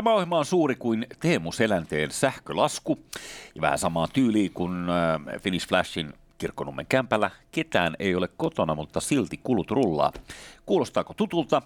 Tämä 0.00 0.14
ohjelma 0.14 0.38
on 0.38 0.44
suuri 0.44 0.74
kuin 0.74 1.06
Teemu 1.20 1.52
Selänteen 1.52 2.10
sähkölasku 2.10 2.98
ja 3.54 3.60
vähän 3.60 3.78
samaa 3.78 4.08
tyyliä 4.08 4.50
kuin 4.54 4.86
äh, 4.90 5.40
Finnish 5.42 5.68
Flashin 5.68 6.12
Kirkkonummen 6.38 6.86
kämpällä. 6.86 7.30
Ketään 7.52 7.96
ei 7.98 8.14
ole 8.14 8.28
kotona, 8.36 8.74
mutta 8.74 9.00
silti 9.00 9.40
kulut 9.42 9.70
rullaa. 9.70 10.12
Kuulostaako 10.66 11.14
tutulta? 11.14 11.62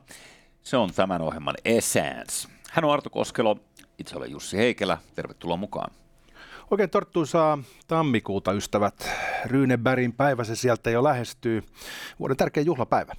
Se 0.63 0.77
on 0.77 0.93
tämän 0.93 1.23
ohjelman 1.23 1.55
Essence. 1.65 2.49
Hän 2.71 2.85
on 2.85 2.93
Arto 2.93 3.11
Koskelo, 3.11 3.57
itse 3.99 4.17
olen 4.17 4.31
Jussi 4.31 4.57
Heikelä. 4.57 4.99
Tervetuloa 5.15 5.57
mukaan. 5.57 5.91
Oikein 6.71 6.91
torttuisaa 6.91 7.59
tammikuuta, 7.87 8.53
ystävät. 8.53 9.11
Ryynebergin 9.47 10.13
päivä 10.13 10.45
se 10.45 10.57
sieltä 10.57 10.91
jo 10.91 11.05
lähestyy. 11.05 11.63
Vuoden 12.19 12.37
tärkein 12.37 12.67
juhlapäivä. 12.67 13.13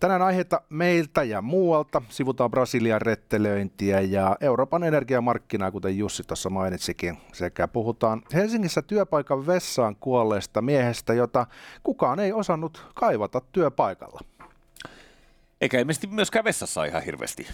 Tänään 0.00 0.22
aiheita 0.22 0.60
meiltä 0.68 1.22
ja 1.22 1.42
muualta. 1.42 2.02
Sivutaan 2.08 2.50
Brasilian 2.50 3.02
rettelöintiä 3.02 4.00
ja 4.00 4.36
Euroopan 4.40 4.84
energiamarkkinaa, 4.84 5.70
kuten 5.70 5.98
Jussi 5.98 6.22
tuossa 6.22 6.50
mainitsikin. 6.50 7.18
Sekä 7.32 7.68
puhutaan 7.68 8.22
Helsingissä 8.34 8.82
työpaikan 8.82 9.46
vessaan 9.46 9.96
kuolleesta 9.96 10.62
miehestä, 10.62 11.14
jota 11.14 11.46
kukaan 11.82 12.20
ei 12.20 12.32
osannut 12.32 12.86
kaivata 12.94 13.40
työpaikalla. 13.52 14.20
Eikä 15.60 15.78
ilmeisesti 15.78 16.06
myöskään 16.06 16.44
vessassa 16.44 16.84
ihan 16.84 17.02
hirveästi. 17.02 17.46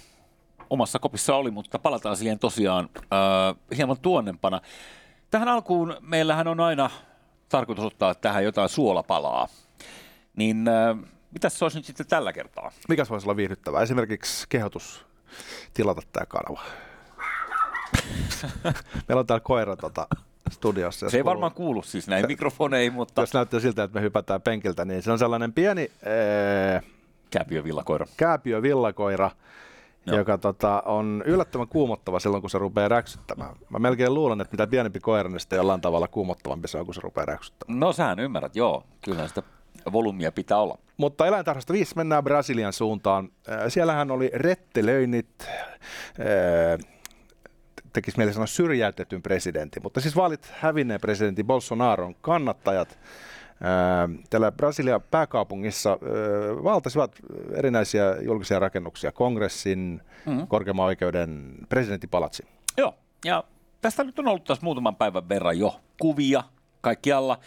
Omassa 0.70 0.98
kopissa 0.98 1.36
oli, 1.36 1.50
mutta 1.50 1.78
palataan 1.78 2.16
siihen 2.16 2.38
tosiaan 2.38 2.88
äh, 2.96 3.76
hieman 3.76 4.00
tuonnempana. 4.02 4.60
Tähän 5.30 5.48
alkuun 5.48 5.96
meillähän 6.00 6.48
on 6.48 6.60
aina 6.60 6.90
tarkoitus 7.48 7.84
ottaa 7.84 8.14
tähän 8.14 8.44
jotain 8.44 8.68
suolapalaa. 8.68 9.48
Niin 10.36 10.68
äh, 10.68 11.12
Mitäs 11.32 11.58
se 11.58 11.64
olisi 11.64 11.78
nyt 11.78 11.86
sitten 11.86 12.06
tällä 12.06 12.32
kertaa? 12.32 12.72
Mikäs 12.88 13.10
voisi 13.10 13.26
olla 13.26 13.36
viihdyttävää? 13.36 13.82
Esimerkiksi 13.82 14.46
kehotus 14.48 15.06
tilata 15.74 16.02
tämä 16.12 16.26
kanava. 16.26 16.60
Meillä 19.08 19.20
on 19.20 19.26
täällä 19.26 19.44
koira 19.44 19.76
tota, 19.76 20.06
studiossa. 20.50 21.10
Se 21.10 21.16
ei 21.16 21.22
kuuluu. 21.22 21.34
varmaan 21.34 21.52
kuulu 21.52 21.82
siis 21.82 22.08
näin 22.08 22.26
mikrofoneihin, 22.26 22.92
mutta... 22.92 23.22
Jos 23.22 23.34
näyttää 23.34 23.60
siltä, 23.60 23.82
että 23.82 23.98
me 23.98 24.02
hypätään 24.02 24.42
penkiltä, 24.42 24.84
niin 24.84 25.02
se 25.02 25.12
on 25.12 25.18
sellainen 25.18 25.52
pieni... 25.52 25.90
Ee... 26.02 26.82
Kääpiövillakoira. 27.30 28.06
Kääpiövillakoira, 28.16 29.30
no. 30.06 30.16
joka 30.16 30.38
tota, 30.38 30.82
on 30.86 31.22
yllättävän 31.26 31.68
kuumottava 31.68 32.20
silloin, 32.20 32.40
kun 32.40 32.50
se 32.50 32.58
rupeaa 32.58 32.88
räksyttämään. 32.88 33.56
Mä 33.70 33.78
melkein 33.78 34.14
luulen, 34.14 34.40
että 34.40 34.52
mitä 34.52 34.66
pienempi 34.66 35.00
koira, 35.00 35.28
niin 35.28 35.40
sitten 35.40 35.56
jollain 35.56 35.80
tavalla 35.80 36.08
kuumottavampi 36.08 36.68
se 36.68 36.78
on, 36.78 36.84
kun 36.84 36.94
se 36.94 37.00
rupeaa 37.00 37.26
räksyttämään. 37.26 37.80
No 37.80 37.92
sähän 37.92 38.20
ymmärrät, 38.20 38.56
joo. 38.56 38.84
Kyllä 39.04 39.28
sitä 39.28 39.42
volyymia 39.92 40.32
pitää 40.32 40.58
olla. 40.58 40.78
Mutta 40.96 41.26
eläintarhasta 41.26 41.72
viisi 41.72 41.96
mennään 41.96 42.24
Brasilian 42.24 42.72
suuntaan. 42.72 43.28
Äh, 43.48 43.58
siellähän 43.68 44.10
oli 44.10 44.30
rettelöinnit, 44.34 45.28
äh, 45.40 46.88
tekisi 47.92 48.18
mieli 48.18 48.32
sanoa 48.32 48.46
syrjäytetyn 48.46 49.22
presidentin, 49.22 49.82
mutta 49.82 50.00
siis 50.00 50.16
vaalit 50.16 50.52
hävinneen 50.60 51.00
presidentin 51.00 51.46
Bolsonaron 51.46 52.14
kannattajat 52.20 52.90
äh, 52.90 54.24
täällä 54.30 54.52
Brasilian 54.52 55.02
pääkaupungissa 55.10 55.98
valtasivat 56.64 57.16
erinäisiä 57.54 58.16
julkisia 58.20 58.58
rakennuksia, 58.58 59.12
kongressin, 59.12 60.00
mm-hmm. 60.26 60.46
korkeimman 60.46 60.86
oikeuden 60.86 61.54
presidenttipalatsin. 61.68 62.46
Joo, 62.76 62.94
ja 63.24 63.44
tästä 63.80 64.04
nyt 64.04 64.18
on 64.18 64.28
ollut 64.28 64.44
taas 64.44 64.62
muutaman 64.62 64.96
päivän 64.96 65.28
verran 65.28 65.58
jo 65.58 65.80
kuvia 66.00 66.42
kaikkialla. 66.80 67.38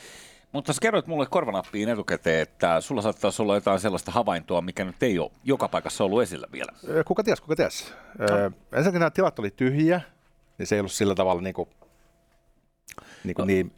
Mutta 0.56 0.74
sä 0.74 0.82
kerroit 0.82 1.08
mulle 1.08 1.26
korvanappiin 1.26 1.90
etukäteen, 1.90 2.42
että 2.42 2.82
sulla 2.82 3.02
saattaisi 3.02 3.42
olla 3.42 3.56
jotain 3.56 3.80
sellaista 3.80 4.12
havaintoa, 4.12 4.62
mikä 4.62 4.86
nyt 4.86 5.04
ei 5.04 5.20
ole 5.20 5.32
joka 5.44 5.68
paikassa 5.68 6.04
ollut 6.04 6.22
esillä 6.22 6.48
vielä. 6.52 6.72
Kuka 7.06 7.24
ties, 7.24 7.42
kuka 7.42 7.56
ties. 7.56 7.94
No. 8.20 8.26
ensinnäkin 8.72 9.00
nämä 9.00 9.10
tilat 9.10 9.40
oli 9.40 9.52
tyhjiä, 9.52 10.02
niin 10.58 10.68
se 10.68 10.76
ei 10.76 10.80
ollut 10.80 10.92
sillä 10.92 11.16
tavalla 11.16 11.42
niin 11.42 11.54
kuin, 11.54 11.70
niin, 13.24 13.36
kuin 13.36 13.44
no. 13.44 13.46
niin 13.46 13.74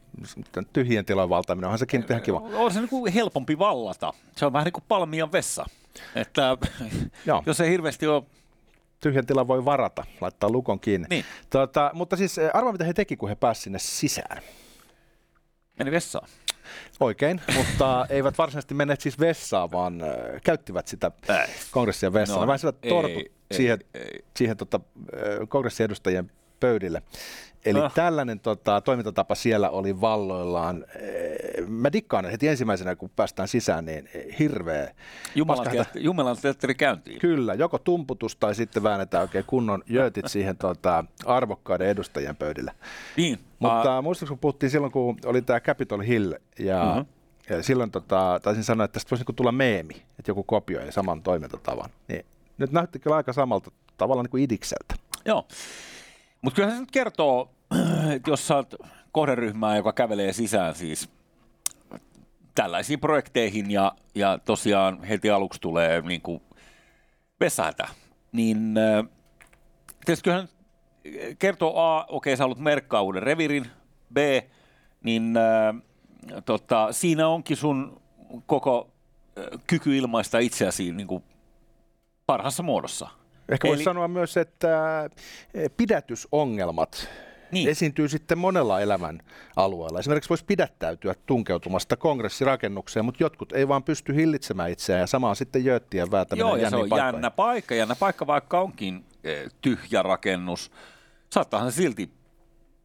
tyhjien 0.74 1.06
tilojen 1.06 1.30
valtaaminen, 1.30 1.68
onhan 1.68 1.80
sekin 1.80 2.06
ihan 2.10 2.22
kiva. 2.22 2.38
On 2.38 2.74
se 2.74 2.80
niin 2.80 2.90
kuin 2.90 3.14
helpompi 3.14 3.60
vallata. 3.60 4.14
Se 4.36 4.46
on 4.46 4.54
vähän 4.54 4.66
niin 4.66 4.74
kuin 4.74 4.86
palmian 4.88 5.32
vessa. 5.32 5.66
Että 6.16 6.58
jos 7.46 7.62
ei 7.62 7.70
hirveästi 7.70 8.08
ole 8.08 8.24
tyhjän 9.00 9.26
tilan 9.26 9.48
voi 9.48 9.66
varata, 9.66 10.04
laittaa 10.22 10.50
lukon 10.50 10.80
kiinni. 10.80 11.08
Niin. 11.10 11.26
Tota, 11.50 11.92
mutta 11.94 12.16
siis 12.16 12.40
arvaa, 12.54 12.72
mitä 12.72 12.84
he 12.84 12.94
teki, 12.94 13.18
kun 13.18 13.30
he 13.30 13.36
pääsivät 13.36 13.64
sinne 13.64 13.80
sisään. 13.80 14.44
Meni 15.78 15.92
vessaan. 15.92 16.28
Oikein, 17.00 17.42
mutta 17.56 18.06
eivät 18.10 18.38
varsinaisesti 18.38 18.74
menneet 18.74 19.02
siis 19.02 19.20
vessaan, 19.20 19.72
vaan 19.72 20.02
äh, 20.02 20.10
käyttivät 20.44 20.88
sitä 20.88 21.12
kongressia 21.72 22.14
vessana. 22.14 22.40
No, 22.42 22.48
Vähän 22.48 22.60
torput 22.90 23.18
ei, 23.18 23.32
siihen, 23.52 23.80
ei, 23.94 24.02
ei. 24.02 24.26
siihen 24.38 24.58
tota, 24.58 24.80
äh, 24.98 25.48
kongressiedustajien 25.48 26.32
pöydille. 26.60 27.02
Eli 27.66 27.80
ah. 27.80 27.94
tällainen 27.94 28.40
tota, 28.40 28.82
toimintatapa 28.82 29.36
siellä 29.36 29.70
oli 29.70 30.02
valloillaan. 30.02 30.86
Äh, 30.90 31.68
mä 31.68 31.92
dikkaan 31.92 32.26
heti 32.26 32.48
ensimmäisenä, 32.48 32.96
kun 32.96 33.10
päästään 33.16 33.48
sisään, 33.48 33.86
niin 33.86 34.10
hirveä. 34.40 34.94
Jumalan, 35.96 36.38
teatteri 36.42 36.76
käyntiin. 36.76 37.20
Kyllä, 37.20 37.54
joko 37.54 37.78
tumputus 37.78 38.36
tai 38.36 38.56
sitten 38.56 38.84
väännetään 38.84 39.22
oikein 39.22 39.46
kunnon 39.48 39.84
jöötit 39.88 40.28
siihen 40.28 40.58
tota, 40.58 41.06
arvokkaiden 41.26 41.88
edustajien 41.88 42.36
pöydille. 42.36 42.72
Niin. 43.18 43.40
Mutta 43.60 43.98
uh, 43.98 44.04
muistatko, 44.04 44.36
kun 44.36 44.40
puhuttiin 44.40 44.70
silloin, 44.70 44.92
kun 44.92 45.18
oli 45.26 45.42
tämä 45.42 45.60
Capitol 45.60 46.02
Hill 46.02 46.34
ja 46.60 46.86
mm-hmm. 46.86 47.06
Ja 47.50 47.64
silloin 47.64 47.92
tota, 47.92 48.40
taisin 48.44 48.64
sanoa, 48.64 48.86
että 48.86 48.94
tästä 48.94 49.10
voisi 49.10 49.22
niinku 49.22 49.34
tulla 49.34 49.52
meemi, 49.52 49.94
että 49.94 50.32
joku 50.32 50.44
kopioi 50.44 50.92
saman 50.92 51.22
toimintatavan. 51.22 51.90
Niin, 52.08 52.26
nyt 52.58 52.72
näytti 52.72 53.00
kyllä 53.00 53.16
aika 53.16 53.34
samalta 53.34 53.72
tavalla 53.98 54.24
niin 54.24 54.32
kuin 54.32 54.44
idikseltä. 54.44 54.96
Joo, 55.26 55.48
mutta 56.48 56.56
kyllähän 56.56 56.78
se 56.78 56.82
nyt 56.82 56.92
kertoo, 56.92 57.52
että 58.16 58.30
jos 58.30 58.48
saat 58.48 58.76
kohderyhmää, 59.12 59.76
joka 59.76 59.94
kävelee 59.94 60.34
sisään 60.34 60.76
siis 60.76 61.10
tällaisiin 62.56 63.00
projekteihin 63.00 63.72
ja, 63.72 63.92
ja 64.16 64.40
tosiaan 64.46 65.04
heti 65.04 65.30
aluksi 65.30 65.62
tulee 65.62 66.02
niin 66.02 66.22
kuin 66.22 66.42
vesahätä, 67.40 67.88
niin 68.32 68.76
tietysti 70.06 70.24
kyllähän 70.24 70.50
kertoo 71.40 71.80
A, 71.80 72.06
okei 72.08 72.38
sä 72.38 72.44
haluat 72.44 72.60
merkkaa 72.60 73.02
uuden 73.02 73.24
revirin, 73.24 73.66
B, 74.14 74.18
niin 75.04 75.38
äh, 75.38 75.76
tota, 76.46 76.92
siinä 76.92 77.28
onkin 77.28 77.58
sun 77.58 78.02
koko 78.46 78.90
äh, 79.38 79.60
kyky 79.68 79.98
ilmaista 79.98 80.40
itseäsi 80.40 80.92
niin 80.92 81.08
kuin 81.08 81.24
parhaassa 82.26 82.64
muodossa. 82.64 83.10
Ehkä 83.50 83.68
voisi 83.68 83.84
sanoa 83.84 84.08
myös, 84.08 84.38
että 84.38 85.10
pidätysongelmat 85.78 87.10
niin. 87.52 87.70
esiintyy 87.70 88.08
sitten 88.08 88.38
monella 88.38 88.82
elämän 88.82 89.20
alueella. 89.56 90.00
Esimerkiksi 90.00 90.30
voisi 90.30 90.46
pidättäytyä 90.46 91.16
tunkeutumasta 91.26 91.98
kongressirakennukseen, 91.98 93.06
mutta 93.06 93.24
jotkut 93.24 93.52
ei 93.52 93.68
vaan 93.68 93.84
pysty 93.84 94.16
hillitsemään 94.16 94.72
itseään 94.72 95.00
ja 95.00 95.08
samaa 95.08 95.36
sitten 95.36 95.66
jööttien 95.66 96.12
väätäminen 96.12 96.48
Joo, 96.48 96.56
ja 96.56 96.70
se 96.70 96.76
on 96.76 96.90
paikkoihin. 96.90 97.06
jännä 97.06 97.32
paikka. 97.32 97.76
Jännä 97.76 97.96
paikka, 97.96 98.28
vaikka 98.28 98.60
onkin 98.60 99.06
tyhjä 99.62 100.04
rakennus. 100.04 100.72
Saattaahan 101.30 101.72
silti 101.72 102.18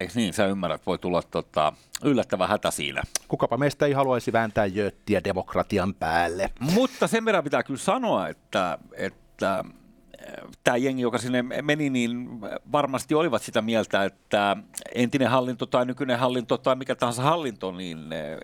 Eikö 0.00 0.12
niin, 0.16 0.34
sä 0.34 0.46
ymmärrät, 0.46 0.86
voi 0.86 0.98
tulla 0.98 1.22
tota, 1.22 1.72
yllättävä 2.04 2.46
hätä 2.46 2.70
siinä. 2.70 3.02
Kukapa 3.28 3.56
meistä 3.56 3.86
ei 3.86 3.92
haluaisi 3.92 4.32
vääntää 4.32 4.66
jöttiä 4.66 5.24
demokratian 5.24 5.94
päälle. 5.94 6.50
Mutta 6.60 7.06
sen 7.06 7.24
verran 7.24 7.44
pitää 7.44 7.62
kyllä 7.62 7.78
sanoa, 7.78 8.28
että, 8.28 8.78
että 8.92 9.64
tämä 10.64 10.76
jengi, 10.76 11.02
joka 11.02 11.18
sinne 11.18 11.42
meni, 11.42 11.90
niin 11.90 12.40
varmasti 12.72 13.14
olivat 13.14 13.42
sitä 13.42 13.62
mieltä, 13.62 14.04
että 14.04 14.56
entinen 14.94 15.28
hallinto 15.28 15.66
tai 15.66 15.86
nykyinen 15.86 16.18
hallinto 16.18 16.58
tai 16.58 16.76
mikä 16.76 16.94
tahansa 16.94 17.22
hallinto, 17.22 17.72
niin 17.72 17.98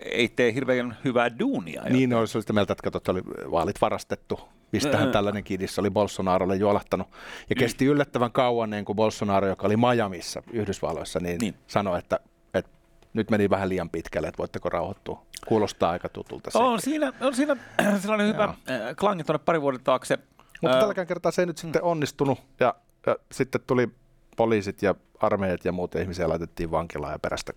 ei 0.05 0.28
tee 0.28 0.55
hirveän 0.55 0.97
hyvää 1.05 1.39
duunia. 1.39 1.83
Niin, 1.83 2.15
olisi 2.15 2.41
sitä 2.41 2.53
mieltä, 2.53 2.72
että 2.72 2.83
katsot, 2.83 3.09
oli 3.09 3.22
vaalit 3.51 3.80
varastettu. 3.80 4.41
Mistähän 4.72 5.13
tällainen 5.13 5.45
kiidissä 5.45 5.80
oli 5.80 5.91
Bolsonarolle 5.91 6.57
juolahtanut. 6.57 7.09
Ja 7.51 7.57
mm. 7.57 7.59
kesti 7.59 7.84
yllättävän 7.84 8.33
kauan, 8.33 8.71
niin 8.71 8.84
kuin 8.84 8.97
Bolsonaro, 8.97 9.47
joka 9.47 9.66
oli 9.66 9.77
Miamiissa 9.77 10.42
Yhdysvalloissa, 10.53 11.21
niin, 11.21 11.39
niin. 11.41 11.54
sanoi, 11.66 11.98
että, 11.98 12.21
että 12.54 12.71
nyt 13.13 13.31
meni 13.31 13.51
vähän 13.51 13.69
liian 13.69 13.91
pitkälle, 13.91 14.28
että 14.28 14.39
voitteko 14.39 14.69
rauhoittua. 14.69 15.22
Kuulostaa 15.47 15.91
aika 15.91 16.09
tutulta. 16.09 16.51
Se. 16.51 16.59
On 16.59 16.81
siinä, 16.81 17.13
on 17.21 17.34
siinä 17.34 17.57
sellainen 18.03 18.28
hyvä 18.28 18.45
äh, 18.45 18.54
klangi 18.97 19.24
tuonne 19.24 19.45
pari 19.45 19.63
vuoden 19.63 19.81
taakse 19.84 20.19
mutta 20.63 20.77
Ää... 20.77 20.81
tälläkään 20.81 21.07
kertaa 21.07 21.33
se 21.33 21.43
ei 21.43 21.47
nyt 21.47 21.59
sitten 21.59 21.83
mm. 21.83 21.89
onnistunut 21.89 22.39
ja, 22.60 22.75
ja 23.07 23.16
sitten 23.33 23.60
tuli 23.66 23.89
poliisit 24.37 24.83
ja 24.83 24.95
armeijat 25.21 25.65
ja 25.65 25.72
muut 25.72 25.95
ihmisiä 25.95 26.28
laitettiin 26.28 26.71
vankilaan 26.71 27.13
ja 27.13 27.19
perästä. 27.19 27.53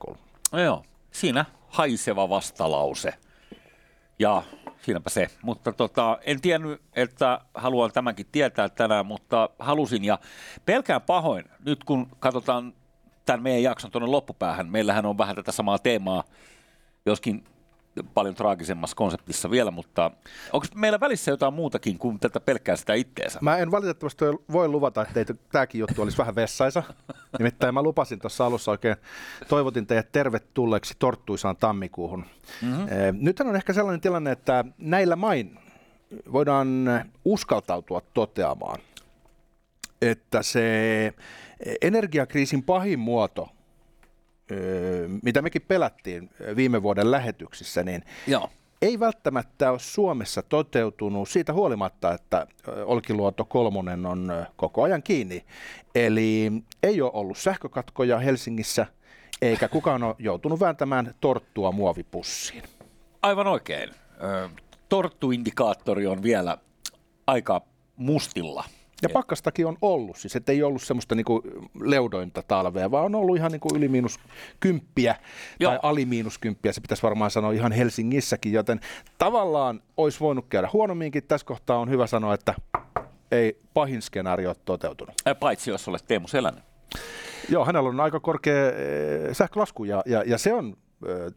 No 0.52 0.60
joo, 0.60 0.84
siinä 1.12 1.46
haiseva 1.68 2.30
vastalause. 2.30 3.14
Ja 4.20 4.44
siinäpä 4.82 5.10
se. 5.10 5.28
Mutta 5.42 5.72
tota, 5.72 6.18
en 6.22 6.42
tiennyt, 6.42 6.82
että 6.94 7.42
haluan 7.54 7.92
tämänkin 7.92 8.26
tietää 8.32 8.70
tänään, 8.70 9.06
mutta 9.06 9.50
halusin. 9.60 10.06
Ja 10.06 10.20
pelkään 10.66 11.02
pahoin, 11.02 11.46
nyt 11.66 11.84
kun 11.84 12.08
katsotaan 12.20 12.74
tämän 13.26 13.44
meidän 13.44 13.64
jakson 13.64 13.92
tuonne 13.92 14.08
loppupäähän, 14.10 14.68
meillähän 14.70 15.06
on 15.06 15.18
vähän 15.18 15.36
tätä 15.36 15.52
samaa 15.52 15.80
teemaa, 15.80 16.24
joskin 17.06 17.44
paljon 18.14 18.36
traagisemmassa 18.36 18.96
konseptissa 18.96 19.52
vielä, 19.52 19.72
mutta 19.72 20.12
onko 20.54 20.68
meillä 20.76 21.00
välissä 21.00 21.32
jotain 21.32 21.54
muutakin 21.54 21.98
kuin 21.98 22.20
tätä 22.20 22.40
pelkkää 22.40 22.76
sitä 22.76 22.94
itteensä? 22.94 23.40
Mä 23.42 23.58
en 23.58 23.72
valitettavasti 23.72 24.26
voi 24.52 24.68
luvata, 24.68 25.06
että 25.16 25.34
tämäkin 25.52 25.80
juttu 25.80 26.02
olisi 26.02 26.18
vähän 26.18 26.36
vessaisa. 26.36 26.84
Nimittäin 27.40 27.74
mä 27.74 27.82
lupasin 27.82 28.20
tuossa 28.20 28.46
alussa 28.46 28.72
oikein, 28.72 28.96
toivotin 29.48 29.88
teidät 29.88 30.12
tervetulleeksi 30.12 30.94
torttuisaan 31.00 31.58
tammikuuhun. 31.58 32.26
Mm-hmm. 32.62 32.86
Nyt 33.12 33.40
on 33.40 33.56
ehkä 33.56 33.74
sellainen 33.74 34.02
tilanne, 34.02 34.32
että 34.32 34.66
näillä 34.78 35.16
main 35.16 35.60
voidaan 36.32 36.86
uskaltautua 37.26 38.02
toteamaan, 38.14 38.80
että 40.02 40.44
se 40.44 41.14
energiakriisin 41.82 42.64
pahin 42.64 43.00
muoto– 43.00 43.50
mitä 45.24 45.42
mekin 45.42 45.62
pelättiin 45.62 46.30
viime 46.56 46.84
vuoden 46.84 47.12
lähetyksissä, 47.12 47.84
niin 47.84 48.04
Joo. 48.28 48.50
ei 48.82 49.00
välttämättä 49.00 49.72
ole 49.72 49.80
Suomessa 49.80 50.42
toteutunut 50.42 51.30
siitä 51.30 51.54
huolimatta, 51.54 52.14
että 52.14 52.48
Olkiluoto 52.86 53.46
kolmonen 53.46 54.06
on 54.06 54.46
koko 54.56 54.84
ajan 54.84 55.04
kiinni. 55.04 55.46
Eli 55.96 56.52
ei 56.84 57.02
ole 57.02 57.12
ollut 57.14 57.38
sähkökatkoja 57.38 58.20
Helsingissä, 58.20 58.86
eikä 59.42 59.68
kukaan 59.68 60.04
ole 60.04 60.16
joutunut 60.20 60.60
vääntämään 60.60 61.16
torttua 61.22 61.72
muovipussiin. 61.72 62.64
Aivan 63.22 63.48
oikein. 63.48 63.90
Torttuindikaattori 64.90 66.08
on 66.08 66.24
vielä 66.24 66.58
aika 67.28 67.62
mustilla. 67.96 68.64
Ja 69.02 69.10
pakkastakin 69.10 69.66
on 69.66 69.78
ollut, 69.82 70.18
siis 70.18 70.36
ettei 70.36 70.64
ollut 70.64 70.82
semmoista 70.82 71.16
niinku 71.16 71.42
leudointa 71.80 72.44
talvea, 72.48 72.92
vaan 72.92 73.06
on 73.06 73.16
ollut 73.16 73.38
ihan 73.38 73.52
niinku 73.52 73.70
yli 73.76 73.88
miinus 73.88 74.20
kymppiä 74.60 75.16
Joo. 75.60 75.72
tai 75.72 75.80
ali 75.84 76.06
miinus 76.06 76.38
kymppiä, 76.38 76.72
se 76.72 76.82
pitäisi 76.82 77.04
varmaan 77.04 77.32
sanoa 77.32 77.52
ihan 77.52 77.72
Helsingissäkin, 77.72 78.54
joten 78.54 78.80
tavallaan 79.18 79.82
olisi 79.98 80.20
voinut 80.20 80.46
käydä 80.50 80.70
huonomminkin. 80.74 81.24
Tässä 81.24 81.48
kohtaa 81.48 81.78
on 81.78 81.90
hyvä 81.90 82.08
sanoa, 82.08 82.34
että 82.34 82.54
ei 83.32 83.60
pahin 83.74 84.02
skenaario 84.02 84.50
ole 84.50 84.58
toteutunut. 84.66 85.16
Paitsi 85.40 85.70
jos 85.70 85.88
olet 85.88 86.06
Teemu 86.08 86.28
Selänne. 86.28 86.62
Joo, 87.50 87.66
hänellä 87.66 87.90
on 87.90 88.00
aika 88.00 88.20
korkea 88.20 88.68
eh, 88.68 88.74
sähkölasku 89.32 89.84
ja, 89.84 90.04
ja, 90.06 90.24
ja 90.26 90.38
se 90.38 90.54
on 90.54 90.78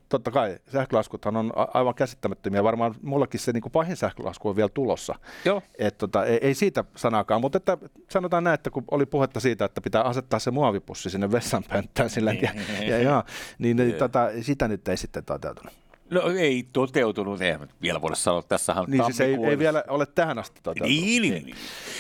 totta 0.09 0.31
kai 0.31 0.59
sähkölaskuthan 0.73 1.37
on 1.37 1.53
aivan 1.75 1.95
käsittämättömiä. 1.95 2.65
Varmaan 2.65 2.95
mullakin 3.03 3.41
se 3.41 3.53
niin 3.53 3.63
kuin 3.63 3.73
pahin 3.73 3.97
sähkölasku 3.97 4.49
on 4.49 4.57
vielä 4.57 4.69
tulossa. 4.69 5.15
Joo. 5.45 5.63
Et, 5.79 5.99
tota, 5.99 6.25
ei, 6.25 6.39
ei, 6.43 6.55
siitä 6.55 6.85
sanaakaan, 6.97 7.41
mutta 7.41 7.57
että, 7.57 7.79
sanotaan 8.11 8.45
näin, 8.45 8.55
että 8.55 8.71
kun 8.71 8.85
oli 8.91 9.07
puhetta 9.07 9.41
siitä, 9.41 9.65
että 9.65 9.81
pitää 9.81 10.03
asettaa 10.03 10.39
se 10.39 10.51
muovipussi 10.51 11.11
sinne 11.11 11.33
vessanpönttään 11.33 12.11
sillä 12.11 12.33
niin, 12.33 12.51
ja, 12.81 12.89
ja, 12.89 12.99
ja, 12.99 13.25
niin, 13.59 13.77
niin 13.77 13.95
tota, 13.95 14.31
sitä 14.41 14.69
nyt 14.69 14.89
ei 14.89 14.97
sitten 14.97 15.25
toteutunut. 15.25 15.73
No 16.11 16.21
ei 16.39 16.69
toteutunut, 16.73 17.43
ei 17.43 17.59
vielä 17.83 18.03
voida 18.03 18.17
sanoa, 18.17 18.43
tässähän 18.43 18.85
Niin 18.89 19.05
siis 19.05 19.21
ei, 19.21 19.37
ei, 19.49 19.59
vielä 19.59 19.85
ole 19.89 20.07
tähän 20.07 20.39
asti 20.39 20.61
toteutunut. 20.63 21.01
Niin, 21.01 21.23
niin, 21.23 21.45
niin. 21.45 21.57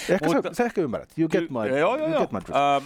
Ehkä 0.09 0.27
Mutta, 0.27 0.49
sä, 0.49 0.55
sä 0.55 0.65
ehkä 0.65 0.81
ymmärrät. 0.81 1.09
You 1.19 1.29
get 1.29 1.51
my, 1.51 1.79
joo, 1.79 1.97
joo, 1.97 2.09
you 2.09 2.21
get 2.21 2.33
my 2.33 2.39
uh, 2.39 2.85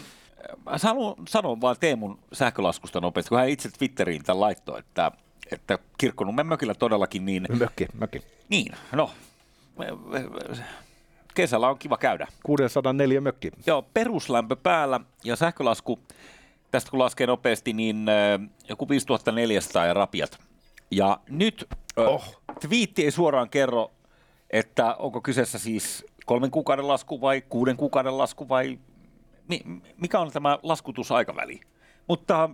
mä 0.67 0.79
sanon, 0.79 1.14
sanon 1.29 1.61
vaan 1.61 1.76
Teemun 1.81 2.19
sähkölaskusta 2.32 3.00
nopeasti, 3.00 3.29
kun 3.29 3.38
hän 3.38 3.49
itse 3.49 3.70
Twitteriin 3.70 4.25
tämän 4.25 4.40
laittoi, 4.40 4.79
että, 4.79 5.12
että 5.52 5.79
Kirkkonummen 5.99 6.46
mökillä 6.46 6.75
todellakin 6.75 7.25
niin... 7.25 7.46
Mökki, 7.58 7.87
mökki. 7.99 8.23
Niin, 8.49 8.73
no. 8.93 9.11
Kesällä 11.35 11.69
on 11.69 11.79
kiva 11.79 11.96
käydä. 11.96 12.26
604 12.43 13.20
mökki. 13.20 13.50
Joo, 13.67 13.82
peruslämpö 13.94 14.56
päällä 14.56 15.00
ja 15.25 15.37
sähkölasku, 15.37 15.99
tästä 16.70 16.91
kun 16.91 16.99
laskee 16.99 17.26
nopeasti, 17.26 17.73
niin 17.73 18.06
joku 18.69 18.88
5400 18.88 19.87
ja 19.87 19.94
rapiat. 19.94 20.38
Ja 20.91 21.20
nyt 21.29 21.69
oh. 21.96 22.43
twiitti 22.61 23.05
ei 23.05 23.11
suoraan 23.11 23.50
kerro, 23.50 23.91
että 24.50 24.94
onko 24.94 25.20
kyseessä 25.20 25.58
siis 25.58 26.06
kolmen 26.26 26.50
kuukauden 26.50 26.88
lasku 26.88 27.20
vai 27.20 27.43
kuuden 27.49 27.76
kuukauden 27.76 28.19
lasku 28.19 28.49
vai 28.49 28.79
mikä 29.97 30.21
on 30.21 30.31
tämä 30.31 30.59
laskutusaikaväli. 30.62 31.61
Mutta 32.09 32.50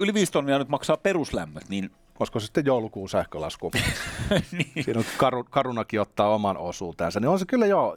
yli 0.00 0.14
5 0.14 0.32
tonnia 0.32 0.58
nyt 0.58 0.68
maksaa 0.68 0.96
peruslämmöt, 0.96 1.68
niin 1.68 1.90
Olisiko 2.20 2.40
se 2.40 2.44
sitten 2.44 2.66
joulukuun 2.66 3.08
sähkölasku? 3.08 3.70
niin. 4.52 4.84
Siinä 4.84 4.98
on 4.98 5.04
karu, 5.16 5.44
Karunakin 5.44 6.00
ottaa 6.00 6.34
oman 6.34 6.58
osuutensa. 6.58 7.20
Niin 7.20 7.28
on 7.28 7.38
se 7.38 7.44
kyllä 7.46 7.66
jo 7.66 7.96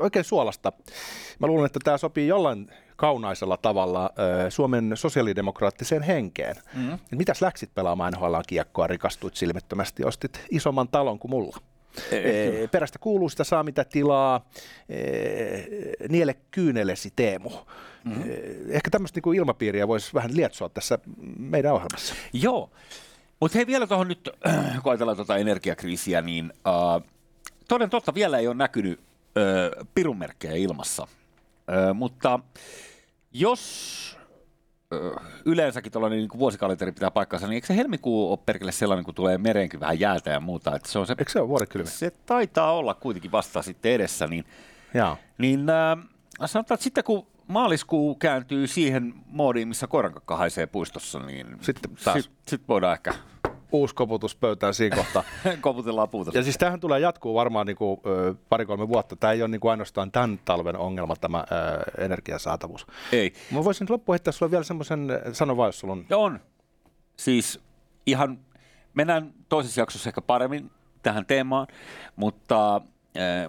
oikein 0.00 0.24
suolasta. 0.24 0.72
Mä 1.38 1.46
luulen, 1.46 1.66
että 1.66 1.78
tämä 1.84 1.98
sopii 1.98 2.28
jollain 2.28 2.70
kaunaisella 2.96 3.56
tavalla 3.56 4.10
Suomen 4.48 4.92
sosiaalidemokraattiseen 4.94 6.02
henkeen. 6.02 6.56
Mm-hmm. 6.74 6.98
Mitäs 7.10 7.42
läksit 7.42 7.74
pelaamaan 7.74 8.12
NHL 8.12 8.36
kiekkoa, 8.46 8.86
rikastuit 8.86 9.36
silmittömästi, 9.36 10.04
ostit 10.04 10.40
isomman 10.50 10.88
talon 10.88 11.18
kuin 11.18 11.30
mulla? 11.30 11.56
E, 12.12 12.68
perästä 12.68 12.98
kuuluu 12.98 13.28
sitä 13.28 13.44
saa 13.44 13.62
mitä 13.62 13.84
tilaa, 13.84 14.48
e, 14.88 14.98
niele 16.08 16.36
kyynelesi 16.50 17.12
Teemu. 17.16 17.50
Mm-hmm. 18.04 18.30
E, 18.30 18.34
ehkä 18.68 18.90
tämmöistä 18.90 19.20
niin 19.24 19.34
ilmapiiriä 19.36 19.88
voisi 19.88 20.14
vähän 20.14 20.36
lietsoa 20.36 20.68
tässä 20.68 20.98
meidän 21.38 21.72
ohjelmassa. 21.72 22.14
Joo, 22.32 22.70
mutta 23.42 23.58
hei 23.58 23.66
vielä 23.66 23.86
tuohon 23.86 24.08
nyt, 24.08 24.28
kun 24.82 24.92
ajatellaan 24.92 25.16
tuota 25.16 25.36
energiakriisiä, 25.36 26.22
niin 26.22 26.52
äh, 26.66 27.10
toden 27.68 27.90
totta 27.90 28.14
vielä 28.14 28.38
ei 28.38 28.46
ole 28.46 28.54
näkynyt 28.54 29.00
äh, 29.00 29.86
pirunmerkkejä 29.94 30.54
ilmassa. 30.54 31.02
Äh, 31.02 31.94
mutta 31.94 32.40
jos 33.32 34.18
yleensäkin 35.44 35.92
tuollainen 35.92 36.18
niin 36.18 36.38
vuosikalenteri 36.38 36.92
pitää 36.92 37.10
paikkansa, 37.10 37.46
niin 37.46 37.54
eikö 37.54 37.66
se 37.66 37.76
helmikuu 37.76 38.30
ole 38.30 38.38
perkele 38.46 38.72
sellainen, 38.72 39.04
kun 39.04 39.14
tulee 39.14 39.38
mereenkin 39.38 39.80
vähän 39.80 40.00
jäätä 40.00 40.30
ja 40.30 40.40
muuta? 40.40 40.76
Että 40.76 40.88
se 40.88 40.98
on 40.98 41.06
se, 41.06 41.14
eikö 41.18 41.32
se 41.32 41.40
ole 41.40 41.48
vuodekylmä? 41.48 41.90
Se 41.90 42.10
taitaa 42.10 42.72
olla 42.72 42.94
kuitenkin 42.94 43.32
vasta 43.32 43.62
sitten 43.62 43.92
edessä. 43.92 44.26
Niin, 44.26 44.44
Jaa. 44.94 45.16
niin 45.38 45.70
äh, 45.70 45.98
sanotaan, 46.46 46.76
että 46.76 46.84
sitten 46.84 47.04
kun 47.04 47.26
maaliskuu 47.48 48.14
kääntyy 48.14 48.66
siihen 48.66 49.14
moodiin, 49.26 49.68
missä 49.68 49.86
koirankakka 49.86 50.36
haisee 50.36 50.66
puistossa, 50.66 51.18
niin 51.18 51.46
sitten 51.60 51.90
taas... 52.04 52.22
sit, 52.22 52.32
sit 52.46 52.68
voidaan 52.68 52.92
ehkä 52.92 53.14
uusi 53.72 53.94
koputus 53.94 54.36
pöytään 54.36 54.74
siinä 54.74 54.96
kohtaa. 54.96 55.24
Koputellaan 55.60 56.08
puuta. 56.08 56.30
Ja 56.34 56.42
siis 56.42 56.58
tämähän 56.58 56.80
tulee 56.80 57.00
jatkuu 57.00 57.34
varmaan 57.34 57.66
niin 57.66 57.76
kuin, 57.76 58.00
pari-kolme 58.48 58.88
vuotta. 58.88 59.16
Tämä 59.16 59.32
ei 59.32 59.42
ole 59.42 59.48
niin 59.48 59.60
kuin 59.60 59.70
ainoastaan 59.70 60.12
tämän 60.12 60.40
talven 60.44 60.76
ongelma, 60.76 61.16
tämä 61.16 61.44
ö, 61.98 62.04
energiasaatavuus. 62.04 62.86
Ei. 63.12 63.32
Mä 63.50 63.64
voisin 63.64 63.86
loppuun 63.90 64.14
heittää 64.14 64.32
sulle 64.32 64.50
vielä 64.50 64.64
semmoisen, 64.64 65.08
sano 65.32 65.56
vaan, 65.56 65.68
jos 65.68 65.78
sulla 65.78 65.92
on. 65.92 66.04
Ja 66.10 66.18
on. 66.18 66.40
Siis 67.16 67.60
ihan, 68.06 68.38
mennään 68.94 69.32
toisessa 69.48 69.80
jaksossa 69.80 70.10
ehkä 70.10 70.20
paremmin 70.20 70.70
tähän 71.02 71.26
teemaan, 71.26 71.66
mutta 72.16 72.76
äh, 72.76 72.82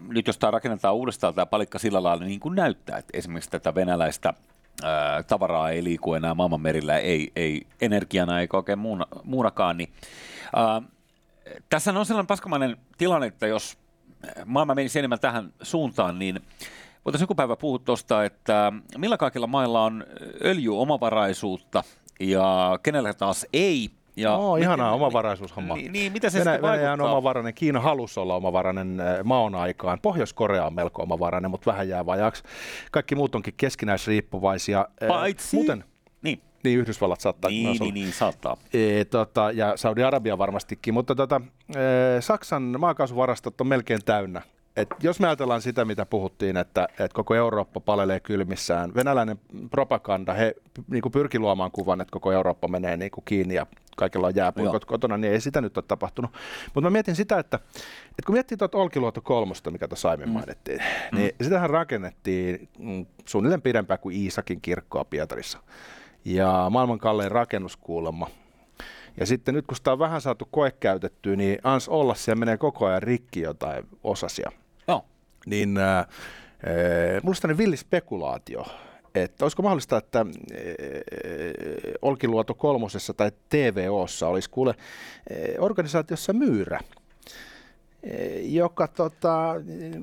nyt 0.07 0.27
jos 0.27 0.37
tämä 0.37 0.51
rakennetaan 0.51 0.95
uudestaan 0.95 1.33
tämä 1.33 1.45
palikka 1.45 1.79
sillä 1.79 2.03
lailla 2.03 2.25
niin 2.25 2.39
kuin 2.39 2.55
näyttää, 2.55 2.97
että 2.97 3.17
esimerkiksi 3.17 3.49
tätä 3.49 3.75
venäläistä 3.75 4.33
ää, 4.83 5.23
tavaraa 5.23 5.69
ei 5.69 5.83
liiku 5.83 6.13
enää 6.13 6.33
maailmanmerillä, 6.33 6.97
ei, 6.97 7.31
ei 7.35 7.67
energiana 7.81 8.39
eikä 8.39 8.57
oikein 8.57 8.79
muuna, 8.79 9.05
muunakaan, 9.23 9.77
niin 9.77 9.89
ää, 10.55 10.81
tässä 11.69 11.91
on 11.91 12.05
sellainen 12.05 12.27
paskamainen 12.27 12.77
tilanne, 12.97 13.27
että 13.27 13.47
jos 13.47 13.77
maailma 14.45 14.75
menisi 14.75 14.99
enemmän 14.99 15.19
tähän 15.19 15.53
suuntaan, 15.61 16.19
niin 16.19 16.39
voitaisiin 17.05 17.23
joku 17.23 17.35
päivä 17.35 17.55
puhua 17.55 17.79
tuosta, 17.79 18.23
että 18.23 18.73
millä 18.97 19.17
kaikilla 19.17 19.47
mailla 19.47 19.83
on 19.83 20.05
öljyomavaraisuutta 20.45 21.83
ja 22.19 22.79
kenellä 22.83 23.13
taas 23.13 23.45
ei– 23.53 23.89
ja 24.15 24.29
no, 24.29 24.55
ihanaa 24.55 24.87
niin, 24.87 24.95
omavaraisuushomma. 24.95 25.75
Niin, 25.75 25.91
niin, 25.91 26.13
mitä 26.13 26.29
se 26.29 26.39
Venä, 26.39 26.61
Venäjä 26.61 26.93
on 26.93 27.01
omavarainen, 27.01 27.53
Kiina 27.53 27.79
halusi 27.79 28.19
olla 28.19 28.35
omavarainen 28.35 28.99
äh, 28.99 29.23
maon 29.23 29.55
aikaan. 29.55 29.99
Pohjois-Korea 30.01 30.65
on 30.65 30.73
melko 30.73 31.03
omavarainen, 31.03 31.51
mutta 31.51 31.71
vähän 31.71 31.89
jää 31.89 32.05
vajaaksi. 32.05 32.43
Kaikki 32.91 33.15
muut 33.15 33.35
onkin 33.35 33.53
keskinäisriippuvaisia. 33.57 34.87
Äh, 35.03 35.07
Paitsi... 35.07 35.55
Muuten, 35.55 35.83
niin. 36.21 36.41
Niin, 36.63 36.79
Yhdysvallat 36.79 37.19
saattaa. 37.19 37.51
Niin, 37.51 37.77
niin, 37.79 37.93
niin, 37.93 38.13
saattaa. 38.13 38.57
E, 38.73 39.05
tota, 39.05 39.51
ja 39.51 39.73
Saudi-Arabia 39.77 40.37
varmastikin, 40.37 40.93
mutta 40.93 41.15
tota, 41.15 41.41
e, 41.75 42.21
Saksan 42.21 42.75
maakaasuvarastot 42.79 43.61
on 43.61 43.67
melkein 43.67 43.99
täynnä 44.05 44.41
et 44.75 44.89
jos 45.03 45.19
me 45.19 45.27
ajatellaan 45.27 45.61
sitä, 45.61 45.85
mitä 45.85 46.05
puhuttiin, 46.05 46.57
että, 46.57 46.87
että 46.91 47.15
koko 47.15 47.35
Eurooppa 47.35 47.79
palelee 47.79 48.19
kylmissään, 48.19 48.95
venäläinen 48.95 49.39
propaganda, 49.71 50.33
he 50.33 50.55
niin 50.87 51.03
pyrki 51.11 51.39
luomaan 51.39 51.71
kuvan, 51.71 52.01
että 52.01 52.11
koko 52.11 52.31
Eurooppa 52.31 52.67
menee 52.67 52.97
niin 52.97 53.11
kuin 53.11 53.25
kiinni 53.25 53.53
ja 53.53 53.65
kaikilla 53.95 54.27
on 54.27 54.35
jääpuikot 54.35 54.85
kotona, 54.85 55.17
niin 55.17 55.33
ei 55.33 55.41
sitä 55.41 55.61
nyt 55.61 55.77
ole 55.77 55.85
tapahtunut. 55.87 56.31
Mutta 56.73 56.89
mä 56.89 56.93
mietin 56.93 57.15
sitä, 57.15 57.39
että, 57.39 57.59
että 58.05 58.23
kun 58.25 58.35
miettii 58.35 58.57
tuota 58.57 58.77
Olkiluoto 58.77 59.21
kolmosta, 59.21 59.71
mikä 59.71 59.87
tuossa 59.87 60.09
aiemmin 60.09 60.29
mm. 60.29 60.33
mainittiin, 60.33 60.79
mm. 61.11 61.17
niin 61.17 61.31
sitähän 61.41 61.69
rakennettiin 61.69 62.69
mm, 62.79 63.05
suunnilleen 63.25 63.61
pidempään 63.61 63.99
kuin 63.99 64.15
Iisakin 64.15 64.61
kirkkoa 64.61 65.05
Pietarissa. 65.05 65.59
Ja 66.25 66.67
maailman 66.69 66.99
kallein 66.99 67.31
rakennuskuulemma. 67.31 68.27
Ja 69.17 69.25
sitten 69.25 69.55
nyt 69.55 69.67
kun 69.67 69.77
sitä 69.77 69.91
on 69.91 69.99
vähän 69.99 70.21
saatu 70.21 70.47
koekäytettyä, 70.51 71.35
niin 71.35 71.59
ans 71.63 71.89
olla 71.89 72.15
siellä 72.15 72.39
menee 72.39 72.57
koko 72.57 72.85
ajan 72.85 73.03
rikki 73.03 73.41
jotain 73.41 73.87
osasia. 74.03 74.51
Niin 75.45 75.77
äh, 75.77 76.07
mulla 77.23 77.37
on 77.43 77.57
villi 77.57 77.77
spekulaatio, 77.77 78.65
että 79.15 79.45
olisiko 79.45 79.63
mahdollista, 79.63 79.97
että 79.97 80.25
Olkiluoto 82.01 82.53
kolmosessa 82.53 83.13
tai 83.13 83.31
TVOssa 83.49 84.27
olisi 84.27 84.49
kuule 84.49 84.75
organisaatiossa 85.59 86.33
myyrä, 86.33 86.79
joka 88.41 88.87
tota, 88.87 89.55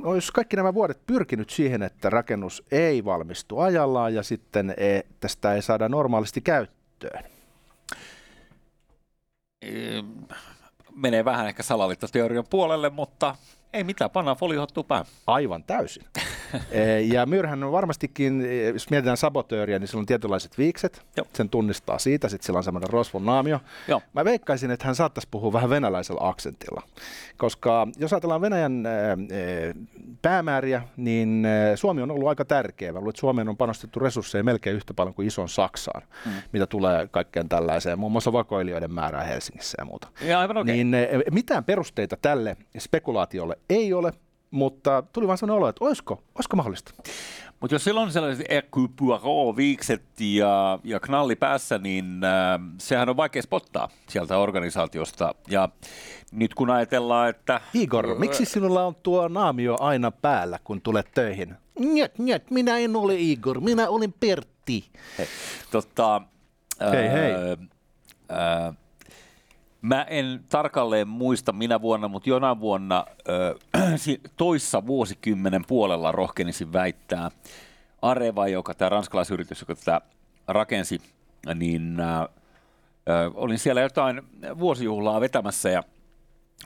olisi 0.04 0.32
kaikki 0.32 0.56
nämä 0.56 0.74
vuodet 0.74 1.06
pyrkinyt 1.06 1.50
siihen, 1.50 1.82
että 1.82 2.10
rakennus 2.10 2.62
ei 2.72 3.04
valmistu 3.04 3.58
ajallaan 3.58 4.14
ja 4.14 4.22
sitten 4.22 4.74
e, 4.76 5.00
tästä 5.20 5.54
ei 5.54 5.62
saada 5.62 5.88
normaalisti 5.88 6.40
käyttöön. 6.40 7.24
Menee 10.94 11.24
vähän 11.24 11.46
ehkä 11.46 11.62
salaliittoteorian 11.62 12.44
puolelle, 12.50 12.90
mutta 12.90 13.36
ei 13.72 13.84
mitään, 13.84 14.10
pannaan 14.10 14.36
foliohattua 14.36 14.84
päähän. 14.84 15.06
Aivan 15.26 15.64
täysin. 15.64 16.04
Eh, 16.70 17.08
ja 17.12 17.26
Myyrhän 17.26 17.64
on 17.64 17.72
varmastikin, 17.72 18.40
eh, 18.40 18.72
jos 18.72 18.90
mietitään 18.90 19.16
sabotööriä, 19.16 19.78
niin 19.78 19.88
sillä 19.88 20.00
on 20.00 20.06
tietynlaiset 20.06 20.58
viikset. 20.58 21.02
Joo. 21.16 21.26
Sen 21.34 21.48
tunnistaa 21.48 21.98
siitä, 21.98 22.28
sitten 22.28 22.46
sillä 22.46 22.56
on 22.56 22.64
semmoinen 22.64 22.90
rosvon 22.90 23.26
naamio. 23.26 23.60
Joo. 23.88 24.02
Mä 24.12 24.24
veikkaisin, 24.24 24.70
että 24.70 24.86
hän 24.86 24.94
saattaisi 24.94 25.28
puhua 25.30 25.52
vähän 25.52 25.70
venäläisellä 25.70 26.28
aksentilla. 26.28 26.82
Koska 27.36 27.88
jos 27.98 28.12
ajatellaan 28.12 28.40
Venäjän 28.40 28.86
eh, 28.86 29.74
päämääriä, 30.22 30.82
niin 30.96 31.46
Suomi 31.74 32.02
on 32.02 32.10
ollut 32.10 32.28
aika 32.28 32.44
tärkeä. 32.44 32.92
Mä 32.92 32.98
luulen, 32.98 33.10
että 33.10 33.20
Suomeen 33.20 33.48
on 33.48 33.56
panostettu 33.56 34.00
resursseja 34.00 34.44
melkein 34.44 34.76
yhtä 34.76 34.94
paljon 34.94 35.14
kuin 35.14 35.28
ison 35.28 35.48
Saksaan, 35.48 36.02
mm. 36.26 36.32
mitä 36.52 36.66
tulee 36.66 37.08
kaikkeen 37.10 37.48
tällaiseen, 37.48 37.98
muun 37.98 38.12
muassa 38.12 38.32
vakoilijoiden 38.32 38.94
määrää 38.94 39.24
Helsingissä 39.24 39.76
ja 39.78 39.84
muuta. 39.84 40.08
Ja 40.20 40.40
aivan 40.40 40.56
okay. 40.56 40.74
Niin 40.74 40.96
mitään 41.30 41.64
perusteita 41.64 42.16
tälle 42.22 42.56
spekulaatiolle 42.78 43.59
ei 43.68 43.92
ole, 43.92 44.12
mutta 44.50 45.02
tuli 45.12 45.26
vaan 45.26 45.38
sellainen 45.38 45.58
olo, 45.58 45.68
että 45.68 45.84
olisiko, 45.84 46.22
olisiko 46.34 46.56
mahdollista. 46.56 46.92
Mutta 47.60 47.74
jos 47.74 47.84
silloin 47.84 48.06
on 48.06 48.12
sellaiset 48.12 48.46
Hercule 48.50 48.88
ja, 50.20 50.78
ja 50.84 51.00
knalli 51.00 51.36
päässä, 51.36 51.78
niin 51.78 52.24
äh, 52.24 52.60
sehän 52.78 53.08
on 53.08 53.16
vaikea 53.16 53.42
spottaa 53.42 53.88
sieltä 54.08 54.38
organisaatiosta. 54.38 55.34
Ja 55.48 55.68
nyt 56.32 56.54
kun 56.54 56.70
ajatellaan, 56.70 57.28
että... 57.28 57.60
Igor, 57.74 58.18
miksi 58.18 58.44
sinulla 58.44 58.86
on 58.86 58.94
tuo 59.02 59.28
naamio 59.28 59.76
aina 59.80 60.10
päällä, 60.10 60.58
kun 60.64 60.80
tulet 60.80 61.08
töihin? 61.14 61.54
Njet, 61.78 62.18
njet, 62.18 62.50
minä 62.50 62.78
en 62.78 62.96
ole 62.96 63.14
Igor, 63.18 63.60
minä 63.60 63.88
olin 63.88 64.14
Pertti. 64.20 64.84
Hei, 65.18 65.26
totta, 65.70 66.22
hei, 66.92 67.08
hei. 67.08 67.32
Äh, 68.30 68.76
Mä 69.82 70.02
en 70.02 70.44
tarkalleen 70.48 71.08
muista 71.08 71.52
minä 71.52 71.82
vuonna, 71.82 72.08
mutta 72.08 72.28
jonain 72.28 72.60
vuonna 72.60 73.06
toissa 74.36 74.86
vuosikymmenen 74.86 75.64
puolella 75.68 76.12
rohkenisin 76.12 76.72
väittää. 76.72 77.30
Areva, 78.02 78.48
joka 78.48 78.74
tämä 78.74 78.88
ranskalaisyritys, 78.88 79.60
joka 79.60 79.74
tätä 79.74 80.00
rakensi, 80.48 81.00
niin 81.54 81.96
olin 83.34 83.58
siellä 83.58 83.80
jotain 83.80 84.22
vuosijuhlaa 84.58 85.20
vetämässä 85.20 85.70
ja 85.70 85.82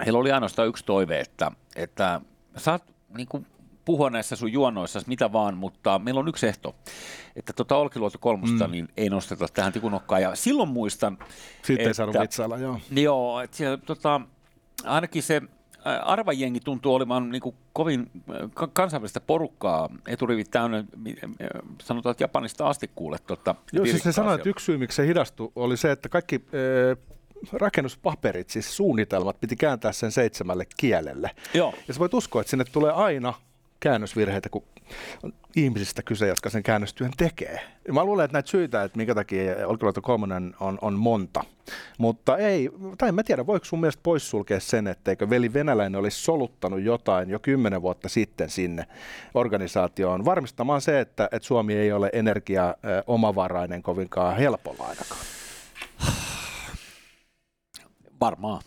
heillä 0.05 0.19
oli 0.19 0.33
ainoastaan 0.33 0.69
yksi 0.69 0.85
toive, 0.85 1.21
että, 1.21 1.51
että 1.77 2.21
saat 2.57 2.85
niin 3.17 3.29
kuin, 3.29 3.47
puhua 3.85 4.11
näissä 4.11 4.37
sun 4.37 4.53
juonoissa 4.53 5.01
mitä 5.07 5.33
vaan, 5.33 5.57
mutta 5.57 5.99
meillä 5.99 6.21
on 6.21 6.29
yksi 6.29 6.47
ehto, 6.47 6.75
että 7.37 7.53
tuota 7.53 7.77
Olkiluoto 7.77 8.19
kolmosta 8.19 8.67
mm. 8.67 8.73
niin 8.73 8.89
ei 8.97 9.09
nosteta 9.09 9.47
tähän 9.49 9.73
tikunokkaan. 9.73 10.23
Ja 10.23 10.35
silloin 10.35 10.69
muistan... 10.69 11.19
Sitten 11.57 11.77
että, 11.77 11.89
ei 11.89 11.95
saanut 11.95 12.17
vitsailla, 12.21 12.59
joo. 12.59 12.81
Joo, 12.91 13.41
että 13.41 13.57
siellä, 13.57 13.77
tota, 13.77 14.21
ainakin 14.85 15.23
se 15.23 15.43
arvajengi 16.05 16.61
tuntuu 16.61 16.95
olevan 16.95 17.31
niin 17.31 17.43
kuin 17.43 17.57
kovin 17.73 18.11
kansainvälistä 18.73 19.21
porukkaa, 19.21 19.89
eturivit 20.09 20.51
täynnä, 20.51 20.85
sanotaan, 21.83 22.11
että 22.11 22.25
Japanista 22.25 22.69
asti 22.69 22.91
kuule. 22.95 23.19
Tuota, 23.19 23.55
Joo, 23.73 23.85
siis 23.85 24.05
ne 24.05 24.13
sanoivat, 24.13 24.41
että 24.41 24.49
yksi 24.49 24.65
syy, 24.65 24.79
miksi 24.79 24.97
se 24.97 25.07
hidastui, 25.07 25.53
oli 25.57 25.77
se, 25.77 25.91
että 25.91 26.09
kaikki 26.09 26.45
rakennuspaperit, 27.53 28.51
siis 28.51 28.77
suunnitelmat, 28.77 29.41
piti 29.41 29.57
kääntää 29.57 29.93
sen 29.93 30.13
seitsemälle 30.13 30.67
kielelle. 30.77 31.31
Joo. 31.55 31.75
Ja 31.89 31.95
sä 31.95 32.01
voit 32.01 32.15
uskoa, 32.15 32.41
että 32.41 32.51
sinne 32.51 32.65
tulee 32.65 32.93
aina 32.93 33.35
käännösvirheitä, 33.81 34.49
kun 34.49 34.63
on 35.23 35.33
ihmisistä 35.57 36.03
kyse, 36.03 36.27
jotka 36.27 36.51
sen 36.51 36.63
käännöstyön 36.63 37.11
tekee. 37.17 37.61
Mä 37.93 38.05
luulen, 38.05 38.25
että 38.25 38.33
näitä 38.33 38.51
syitä, 38.51 38.83
että 38.83 38.97
minkä 38.97 39.15
takia 39.15 39.69
Olkiluoto 39.69 40.03
kolmonen 40.03 40.55
on, 40.61 40.79
on 40.81 40.95
monta. 40.95 41.45
Mutta 41.99 42.37
ei, 42.37 42.71
tai 42.99 43.09
en 43.09 43.15
mä 43.15 43.23
tiedä, 43.23 43.47
voiko 43.47 43.65
sun 43.65 43.81
mielestä 43.81 44.01
poissulkea 44.03 44.61
sen, 44.61 44.87
etteikö 44.87 45.31
veli 45.31 45.53
venäläinen 45.53 45.99
olisi 45.99 46.23
soluttanut 46.23 46.83
jotain 46.83 47.31
jo 47.31 47.39
kymmenen 47.39 47.83
vuotta 47.83 48.09
sitten 48.09 48.51
sinne 48.51 48.87
organisaatioon, 49.35 50.25
varmistamaan 50.25 50.81
se, 50.81 51.01
että, 51.01 51.29
että 51.33 51.47
Suomi 51.47 51.75
ei 51.75 51.93
ole 51.93 52.11
energia 52.13 52.75
omavarainen 53.07 53.83
kovinkaan 53.83 54.37
helpolla 54.37 54.85
ainakaan. 54.85 55.21
Varmaan. 58.21 58.63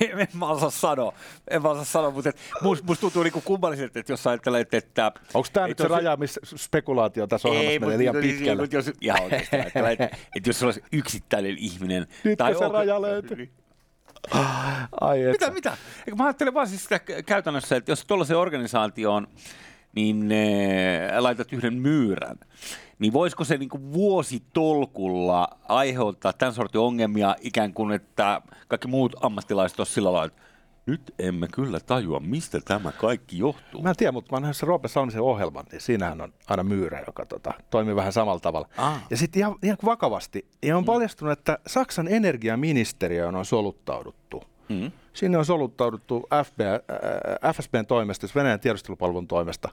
En 0.00 0.28
mä 0.34 0.46
osaa 0.46 0.70
sanoa, 0.70 1.12
en 1.50 1.62
mä 1.62 1.68
osaa 1.68 1.84
sanoa, 1.84 2.10
mutta 2.10 2.28
et, 2.28 2.36
musta, 2.62 2.86
must 2.86 3.00
tuntuu 3.00 3.22
niinku 3.22 3.40
kummalliselta, 3.40 3.98
että 3.98 4.12
jos 4.12 4.26
ajattelet, 4.26 4.74
että... 4.74 5.12
Onko 5.34 5.48
tämä 5.52 5.68
nyt 5.68 5.78
se 5.78 5.88
raja, 5.88 6.16
missä 6.16 6.40
spekulaatio 6.56 7.26
tässä 7.26 7.48
ohjelmassa 7.48 7.80
menee 7.80 7.98
liian 7.98 8.16
pitkälle? 8.16 8.62
Mutta 8.62 8.76
jos, 8.76 8.90
ihan 9.00 9.22
oikeasti 9.22 9.56
ajattelet, 9.56 10.00
että, 10.00 10.16
että 10.36 10.48
jos 10.48 10.62
olisi 10.62 10.82
yksittäinen 10.92 11.56
ihminen... 11.58 12.06
Nyt 12.24 12.38
tai 12.38 12.54
se 12.54 12.68
raja 12.68 13.02
löytyy. 13.02 13.52
Ai 15.00 15.18
mitä, 15.32 15.50
mitä? 15.50 15.76
Eikö 15.98 16.16
mä 16.16 16.24
ajattelen 16.24 16.54
vaan 16.54 16.68
siis 16.68 16.82
sitä 16.82 17.00
käytännössä, 17.26 17.76
että 17.76 17.92
jos 17.92 18.04
tuollaisen 18.04 18.36
organisaatioon 18.36 19.26
niin 19.92 20.28
äh, 20.32 21.18
laitat 21.18 21.52
yhden 21.52 21.74
myyrän, 21.74 22.36
niin 22.98 23.12
voisiko 23.12 23.44
se 23.44 23.56
niin 23.56 23.68
kuin 23.68 23.92
vuositolkulla 23.92 25.48
aiheuttaa 25.68 26.32
tämän 26.32 26.54
sortin 26.54 26.80
ongelmia 26.80 27.36
ikään 27.40 27.74
kuin, 27.74 27.92
että 27.92 28.42
kaikki 28.68 28.88
muut 28.88 29.16
ammattilaiset 29.20 29.80
olisivat 29.80 29.94
sillä 29.94 30.12
lailla, 30.12 30.26
että 30.26 30.42
nyt 30.86 31.14
emme 31.18 31.48
kyllä 31.48 31.80
tajua, 31.80 32.20
mistä 32.20 32.60
tämä 32.60 32.92
kaikki 32.92 33.38
johtuu. 33.38 33.82
Mä 33.82 33.90
en 33.90 33.96
tiedä, 33.96 34.12
mutta 34.12 34.32
mä 34.32 34.36
oon 34.36 34.42
nähnyt 34.42 34.62
Roope 34.62 34.88
Salmisen 34.88 35.20
ohjelman, 35.20 35.64
niin 35.72 35.80
siinähän 35.80 36.20
on 36.20 36.32
aina 36.48 36.62
myyrä, 36.62 37.02
joka 37.06 37.26
tota, 37.26 37.54
toimii 37.70 37.96
vähän 37.96 38.12
samalla 38.12 38.40
tavalla. 38.40 38.68
Ah. 38.76 39.02
Ja 39.10 39.16
sitten 39.16 39.40
ihan, 39.40 39.54
ihan 39.62 39.78
vakavasti, 39.84 40.46
ja 40.62 40.76
on 40.76 40.82
mm. 40.82 40.86
paljastunut, 40.86 41.38
että 41.38 41.58
Saksan 41.66 42.08
energiaministeriö 42.08 43.28
on 43.28 43.44
soluttauduttu. 43.44 44.42
Mm. 44.68 44.92
Sinne 45.12 45.38
on 45.38 45.44
soluttauduttu 45.44 46.28
FB, 46.44 46.60
äh, 46.60 47.54
FSBn 47.54 47.86
toimesta, 47.86 48.26
siis 48.26 48.34
Venäjän 48.34 48.60
tiedustelupalvelun 48.60 49.28
toimesta, 49.28 49.68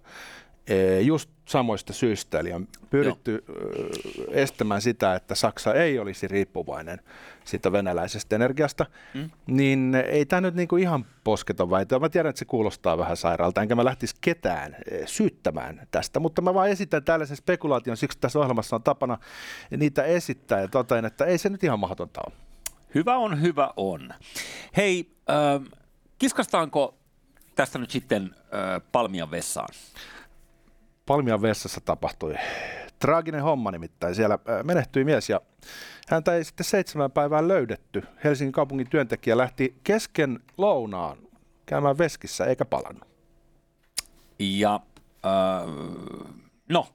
just 1.02 1.30
samoista 1.46 1.94
syistä. 1.94 2.40
Eli 2.40 2.54
on 2.54 2.68
pyritty 2.90 3.44
Joo. 3.48 4.26
estämään 4.32 4.82
sitä, 4.82 5.16
että 5.16 5.36
Saksa 5.36 5.74
ei 5.74 6.00
olisi 6.00 6.28
riippuvainen 6.28 7.00
siitä 7.46 7.72
venäläisestä 7.72 8.36
energiasta. 8.36 8.86
Mm. 9.14 9.30
Niin 9.48 9.96
ei 9.96 10.26
tämä 10.26 10.42
nyt 10.42 10.56
niinku 10.56 10.78
ihan 10.78 11.06
posketa 11.24 11.70
väite. 11.70 12.00
Mä 12.00 12.10
tiedän, 12.10 12.30
että 12.30 12.40
se 12.40 12.46
kuulostaa 12.46 12.98
vähän 12.98 13.18
sairaalta, 13.18 13.62
enkä 13.62 13.76
mä 13.76 13.86
lähtisi 13.86 14.16
ketään 14.22 14.76
syyttämään 15.06 15.88
tästä, 15.92 16.20
mutta 16.20 16.42
mä 16.42 16.54
vaan 16.54 16.70
esitän 16.70 17.04
tällaisen 17.04 17.38
spekulaation, 17.38 17.98
siksi 17.98 18.18
tässä 18.22 18.40
ohjelmassa 18.40 18.76
on 18.76 18.84
tapana 18.84 19.18
niitä 19.78 20.04
esittää 20.04 20.62
ja 20.62 20.68
totean, 20.68 21.06
että 21.06 21.26
ei 21.26 21.38
se 21.38 21.50
nyt 21.50 21.64
ihan 21.64 21.80
mahdotonta 21.80 22.22
ole. 22.28 22.49
Hyvä 22.96 23.18
on, 23.18 23.42
hyvä 23.42 23.74
on. 23.76 24.14
Hei, 24.78 25.12
äh, 25.30 25.80
kiskastaanko 26.20 26.98
tästä 27.56 27.80
nyt 27.80 27.92
sitten 27.92 28.36
äh, 28.36 28.82
Palmian 28.92 29.32
vessaan? 29.32 29.70
Palmian 31.06 31.42
vessassa 31.42 31.82
tapahtui 31.86 32.36
traaginen 33.00 33.44
homma 33.44 33.72
nimittäin. 33.72 34.16
Siellä 34.16 34.34
äh, 34.34 34.64
menehtyi 34.64 35.04
mies 35.04 35.30
ja 35.30 35.42
häntä 36.08 36.36
ei 36.36 36.44
sitten 36.44 36.66
seitsemän 36.66 37.12
päivää 37.12 37.48
löydetty. 37.48 38.04
Helsingin 38.24 38.52
kaupungin 38.52 38.90
työntekijä 38.90 39.38
lähti 39.38 39.80
kesken 39.84 40.40
lounaan 40.58 41.18
käymään 41.66 41.98
veskissä 41.98 42.46
eikä 42.46 42.66
palannut. 42.66 43.10
Ja 44.40 44.80
äh, 45.26 45.70
no, 46.70 46.88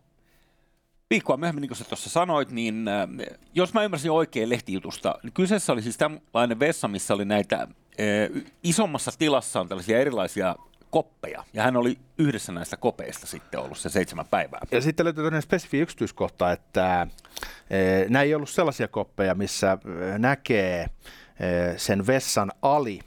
viikkoa 1.11 1.37
myöhemmin, 1.37 1.61
niin 1.61 1.69
kuin 1.69 1.79
sä 1.79 1.85
tuossa 1.85 2.11
sanoit, 2.11 2.51
niin 2.51 2.89
äh, 2.89 3.09
jos 3.55 3.75
mä 3.75 3.83
ymmärsin 3.83 4.11
oikein 4.11 4.49
lehtijutusta, 4.49 5.15
niin 5.23 5.33
kyseessä 5.33 5.73
oli 5.73 5.83
siis 5.83 5.97
tällainen 5.97 6.61
vessa, 6.61 6.89
missä 6.89 7.15
oli 7.15 7.25
näitä 7.25 7.61
äh, 7.61 8.43
isommassa 8.63 9.13
tilassa 9.19 9.61
on 9.61 9.69
tällaisia 9.69 9.99
erilaisia 9.99 10.57
koppeja. 10.95 11.45
Ja 11.53 11.63
hän 11.63 11.77
oli 11.77 11.99
yhdessä 12.19 12.53
näistä 12.53 12.77
kopeista 12.77 13.27
sitten 13.27 13.61
ollut 13.61 13.79
se 13.79 13.89
seitsemän 13.89 14.27
päivää. 14.31 14.61
Ja 14.71 14.81
sitten 14.81 15.05
löytyy 15.05 15.25
tämmöinen 15.25 15.43
spesifi 15.43 15.79
yksityiskohta, 15.79 16.53
että 16.53 17.07
e, 17.71 17.77
nämä 18.09 18.23
ei 18.23 18.35
ollut 18.35 18.51
sellaisia 18.51 18.89
koppeja, 18.89 19.35
missä 19.35 19.79
näkee 20.19 20.87
sen 21.77 22.07
vessan 22.07 22.53
ali 22.63 23.01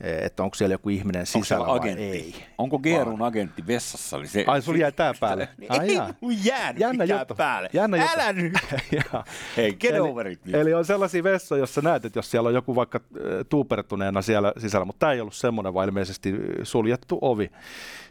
että 0.00 0.42
onko 0.42 0.54
siellä 0.54 0.74
joku 0.74 0.88
ihminen 0.88 1.26
sisällä 1.26 1.66
vai 1.66 1.76
agentti? 1.78 2.02
ei. 2.02 2.34
Onko 2.58 2.78
Geerun 2.78 3.22
agentti 3.22 3.66
vessassa? 3.66 4.16
Oli 4.16 4.26
se, 4.26 4.44
Ai, 4.46 4.62
sulla 4.62 4.78
jäi 4.78 4.92
tää 4.92 5.14
päälle. 5.20 5.48
Ai, 5.68 5.88
ei 5.90 5.98
jäänyt 6.44 6.80
Jännä 6.80 7.04
juttu. 7.04 7.34
päälle. 7.34 7.70
Jännä 7.72 7.96
juttu. 7.96 8.12
Älä 8.14 8.32
nyt. 8.32 8.52
Hei, 9.56 9.72
get 9.74 10.00
over 10.00 10.26
it. 10.26 10.40
Eli 10.54 10.74
on 10.74 10.84
sellaisia 10.84 11.22
vessoja, 11.22 11.60
jossa 11.60 11.80
näet, 11.80 12.04
että 12.04 12.18
jos 12.18 12.30
siellä 12.30 12.48
on 12.48 12.54
joku 12.54 12.74
vaikka 12.74 13.00
tuupertuneena 13.48 14.22
siellä 14.22 14.52
sisällä, 14.58 14.84
mutta 14.84 14.98
tämä 14.98 15.12
ei 15.12 15.20
ollut 15.20 15.34
semmoinen, 15.34 15.74
vaan 15.74 15.88
ilmeisesti 15.88 16.34
suljettu 16.62 17.18
ovi. 17.20 17.50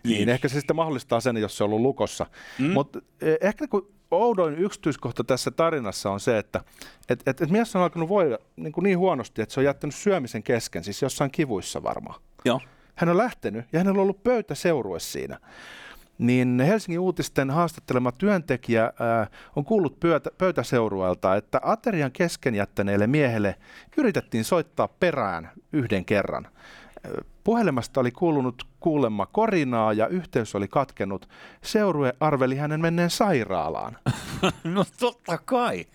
Niin. 0.04 0.18
niin 0.18 0.30
ehkä 0.30 0.48
se 0.48 0.54
sitten 0.60 0.76
mahdollistaa 0.76 1.20
sen, 1.20 1.38
jos 1.38 1.58
se 1.58 1.64
on 1.64 1.70
ollut 1.70 1.82
lukossa. 1.82 2.26
Mm. 2.60 2.72
Mutta 2.72 3.00
ehkä 3.42 3.68
kun 3.68 3.94
oudoin 4.20 4.58
yksityiskohta 4.58 5.24
tässä 5.24 5.52
tarinassa 5.52 6.12
on 6.12 6.20
se, 6.20 6.38
että 6.38 6.62
et, 7.10 7.24
et, 7.26 7.42
et 7.42 7.50
mies 7.50 7.76
on 7.76 7.82
alkanut 7.82 8.10
voida 8.10 8.38
niin, 8.56 8.74
kuin 8.74 8.84
niin 8.84 8.98
huonosti, 8.98 9.42
että 9.42 9.54
se 9.54 9.60
on 9.60 9.66
jättänyt 9.66 9.96
syömisen 9.96 10.44
kesken, 10.44 10.84
siis 10.84 11.02
jossain 11.02 11.32
kivuissa 11.32 11.84
varmaan. 11.84 12.22
Joo. 12.46 12.62
Hän 12.96 13.10
on 13.10 13.18
lähtenyt 13.18 13.66
ja 13.74 13.80
hänellä 13.80 13.98
on 13.98 14.04
ollut 14.04 14.24
pöytäseurue 14.24 15.00
siinä. 15.00 15.40
Niin 16.18 16.60
Helsingin 16.60 17.00
uutisten 17.00 17.50
haastattelema 17.50 18.12
työntekijä 18.12 18.84
ää, 18.84 19.28
on 19.56 19.66
kuullut 19.66 20.00
pöytä, 20.00 20.32
pöytäseurueelta, 20.38 21.36
että 21.36 21.60
aterian 21.64 22.12
kesken 22.12 22.56
jättäneelle 22.56 23.08
miehelle 23.08 23.56
yritettiin 23.98 24.44
soittaa 24.44 24.88
perään 24.88 25.52
yhden 25.74 26.06
kerran. 26.06 26.48
Puhelimesta 27.44 28.00
oli 28.00 28.12
kuulunut 28.12 28.64
kuulemma 28.80 29.26
korinaa 29.26 29.94
ja 29.94 30.08
yhteys 30.08 30.56
oli 30.56 30.68
katkenut. 30.68 31.30
Seurue 31.64 32.14
arveli 32.20 32.56
hänen 32.56 32.82
menneen 32.82 33.10
sairaalaan. 33.10 33.98
no 34.64 34.86
totta 35.00 35.38
kai. 35.38 35.86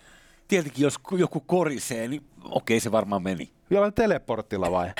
Tietenkin 0.47 0.83
jos 0.83 0.95
joku 1.11 1.39
korisee, 1.39 2.07
niin 2.07 2.23
okei 2.43 2.79
se 2.79 2.91
varmaan 2.91 3.23
meni. 3.23 3.51
Jollain 3.69 3.93
teleportilla 3.93 4.71
vai? 4.71 4.91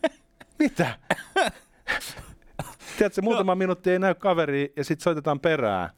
Mitä? 0.58 0.98
Tiedätkö, 2.98 3.22
muutama 3.22 3.52
no. 3.52 3.56
minuutti 3.56 3.90
ei 3.90 3.98
näy 3.98 4.14
kaveri 4.14 4.72
ja 4.76 4.84
sitten 4.84 5.04
soitetaan 5.04 5.40
perään. 5.40 5.90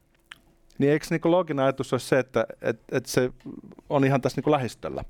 Niin 0.77 0.91
eikö 0.91 1.05
niin 1.09 1.21
loginen 1.23 1.65
ajatus 1.65 1.93
ole 1.93 1.99
se, 1.99 2.19
että 2.19 2.45
et, 2.61 2.81
et 2.91 3.05
se 3.05 3.31
on 3.89 4.05
ihan 4.05 4.21
tässä 4.21 4.41
niin 4.41 4.51
lähistöllä? 4.51 5.03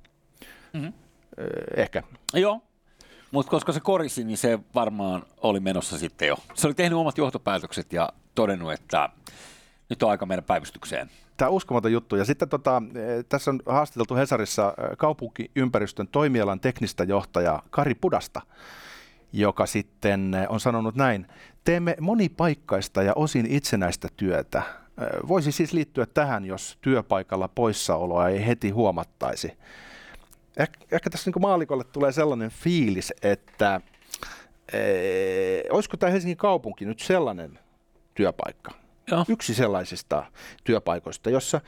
Mm-hmm. 0.73 0.93
Ehkä. 1.75 2.03
Joo, 2.33 2.61
mutta 3.31 3.49
koska 3.49 3.71
se 3.71 3.79
korisi, 3.79 4.23
niin 4.23 4.37
se 4.37 4.59
varmaan 4.75 5.23
oli 5.37 5.59
menossa 5.59 5.97
sitten 5.97 6.27
jo. 6.27 6.37
Se 6.53 6.67
oli 6.67 6.73
tehnyt 6.73 6.99
omat 6.99 7.17
johtopäätökset 7.17 7.93
ja 7.93 8.09
todennut, 8.35 8.73
että 8.73 9.09
nyt 9.89 10.03
on 10.03 10.09
aika 10.09 10.25
mennä 10.25 10.41
päivystykseen. 10.41 11.09
Tämä 11.37 11.49
on 11.49 11.55
uskomaton 11.55 11.91
juttu. 11.91 12.15
Ja 12.15 12.25
sitten 12.25 12.49
tota, 12.49 12.81
e, 12.95 13.23
tässä 13.23 13.51
on 13.51 13.59
haastateltu 13.65 14.15
Hesarissa 14.15 14.73
e, 14.77 14.95
kaupunkiympäristön 14.95 16.07
toimialan 16.07 16.59
teknistä 16.59 17.03
johtajaa 17.03 17.63
Kari 17.69 17.95
Pudasta, 17.95 18.41
joka 19.33 19.65
sitten 19.65 20.33
e, 20.33 20.47
on 20.49 20.59
sanonut 20.59 20.95
näin. 20.95 21.27
Teemme 21.63 21.95
monipaikkaista 22.01 23.03
ja 23.03 23.13
osin 23.15 23.45
itsenäistä 23.49 24.07
työtä. 24.17 24.61
Voisi 25.27 25.51
siis 25.51 25.73
liittyä 25.73 26.05
tähän, 26.05 26.45
jos 26.45 26.77
työpaikalla 26.81 27.47
poissaoloa 27.47 28.29
ei 28.29 28.47
heti 28.47 28.69
huomattaisi. 28.69 29.57
Eh, 30.57 30.69
ehkä 30.91 31.09
tässä 31.09 31.31
niin 31.31 31.41
maalikolle 31.41 31.83
tulee 31.83 32.11
sellainen 32.11 32.49
fiilis, 32.49 33.13
että 33.21 33.81
ee, 34.73 35.63
olisiko 35.69 35.97
tämä 35.97 36.11
Helsingin 36.11 36.37
kaupunki 36.37 36.85
nyt 36.85 36.99
sellainen 36.99 37.59
työpaikka, 38.13 38.71
Joo. 39.11 39.25
yksi 39.29 39.53
sellaisista 39.53 40.23
työpaikoista, 40.63 41.29
jossa 41.29 41.61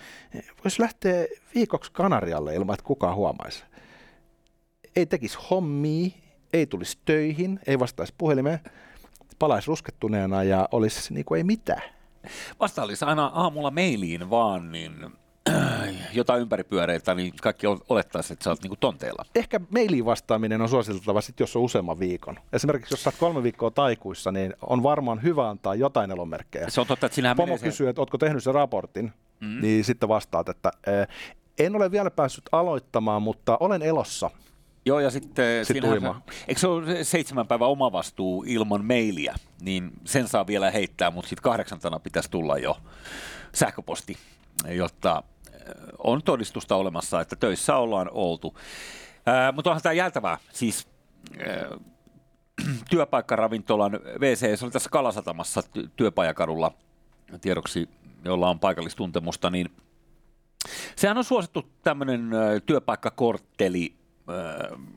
voisi 0.64 0.82
lähteä 0.82 1.26
viikoksi 1.56 1.92
Kanarialle 1.92 2.56
ilman, 2.56 2.74
että 2.74 2.86
kukaan 2.86 3.16
huomaisi. 3.16 3.64
Ei 4.96 5.06
tekisi 5.06 5.38
hommia, 5.50 6.10
ei 6.54 6.66
tulisi 6.66 6.98
töihin, 7.06 7.60
ei 7.68 7.80
vastaisi 7.80 8.14
puhelimeen, 8.18 8.60
palaisi 9.40 9.68
ruskettuneena 9.68 10.44
ja 10.44 10.70
olisi 10.72 11.14
niin 11.14 11.26
kuin 11.26 11.38
ei 11.38 11.44
mitään. 11.44 11.84
Vasta 12.60 12.84
olisi 12.84 13.06
aina 13.06 13.26
aamulla 13.26 13.72
mailiin 13.72 14.30
vaan, 14.30 14.72
niin 14.72 14.94
jotain 16.14 16.42
ympäripyöreitä, 16.42 17.16
niin 17.16 17.34
kaikki 17.42 17.68
olettaisiin, 17.90 18.36
että 18.36 18.44
sä 18.44 18.50
oot 18.50 18.62
niinku 18.62 18.76
tonteilla. 18.76 19.26
Ehkä 19.36 19.60
mailiin 19.70 20.06
vastaaminen 20.06 20.62
on 20.62 20.70
suositeltava 20.70 21.22
sitten, 21.22 21.44
jos 21.44 21.56
on 21.56 21.62
useamman 21.62 22.00
viikon. 22.00 22.40
Esimerkiksi 22.54 22.94
jos 22.94 23.04
sä 23.04 23.10
oot 23.10 23.20
kolme 23.20 23.44
viikkoa 23.44 23.72
taikuissa, 23.72 24.32
niin 24.32 24.54
on 24.62 24.84
varmaan 24.84 25.24
hyvä 25.24 25.50
antaa 25.50 25.76
jotain 25.76 26.12
elonmerkkejä. 26.12 26.70
Se 26.70 26.82
on 26.82 26.88
totta, 26.88 27.06
että 27.06 27.16
sinähän 27.16 27.38
Pomo 27.38 27.58
kysyy, 27.58 27.86
se... 27.86 27.90
että 27.90 28.02
ootko 28.02 28.18
tehnyt 28.18 28.44
sen 28.44 28.54
raportin, 28.54 29.14
mm. 29.40 29.62
niin 29.62 29.84
sitten 29.84 30.10
vastaat, 30.10 30.50
että 30.50 30.72
eh, 30.88 31.08
en 31.60 31.76
ole 31.76 31.92
vielä 31.92 32.12
päässyt 32.12 32.50
aloittamaan, 32.52 33.22
mutta 33.22 33.58
olen 33.60 33.82
elossa. 33.82 34.32
Joo, 34.86 35.00
ja 35.00 35.10
sitten 35.10 35.66
Sit. 35.66 35.84
Se, 35.84 35.90
eikö 36.48 36.60
se 36.60 36.68
ole 36.68 37.04
seitsemän 37.04 37.48
päivän 37.48 37.68
omavastuu 37.68 38.44
ilman 38.48 38.86
mailia, 38.86 39.36
niin 39.62 39.92
sen 40.06 40.28
saa 40.28 40.48
vielä 40.48 40.72
heittää, 40.72 41.12
mutta 41.12 41.30
sitten 41.30 41.44
kahdeksantana 41.44 42.00
pitäisi 42.00 42.32
tulla 42.32 42.58
jo 42.58 42.78
sähköposti, 43.54 44.18
jotta 44.68 45.24
on 45.98 46.24
todistusta 46.24 46.76
olemassa, 46.76 47.22
että 47.22 47.36
töissä 47.36 47.76
ollaan 47.76 48.10
oltu. 48.12 48.58
Ää, 49.26 49.52
mutta 49.52 49.70
onhan 49.70 49.84
tämä 49.84 49.94
jältävää. 49.94 50.38
Siis 50.54 50.88
ää, 51.40 51.68
työpaikkaravintolan 52.92 53.92
WC, 54.20 54.60
se 54.60 54.66
oli 54.66 54.72
tässä 54.72 54.90
Kalasatamassa 54.90 55.62
työpajakadulla 55.96 56.72
tiedoksi, 57.42 57.90
jolla 58.26 58.50
on 58.50 58.60
paikallistuntemusta, 58.60 59.50
niin 59.50 59.70
sehän 60.96 61.18
on 61.18 61.24
suosittu 61.24 61.66
tämmöinen 61.84 62.30
työpaikkakortteli 62.66 64.00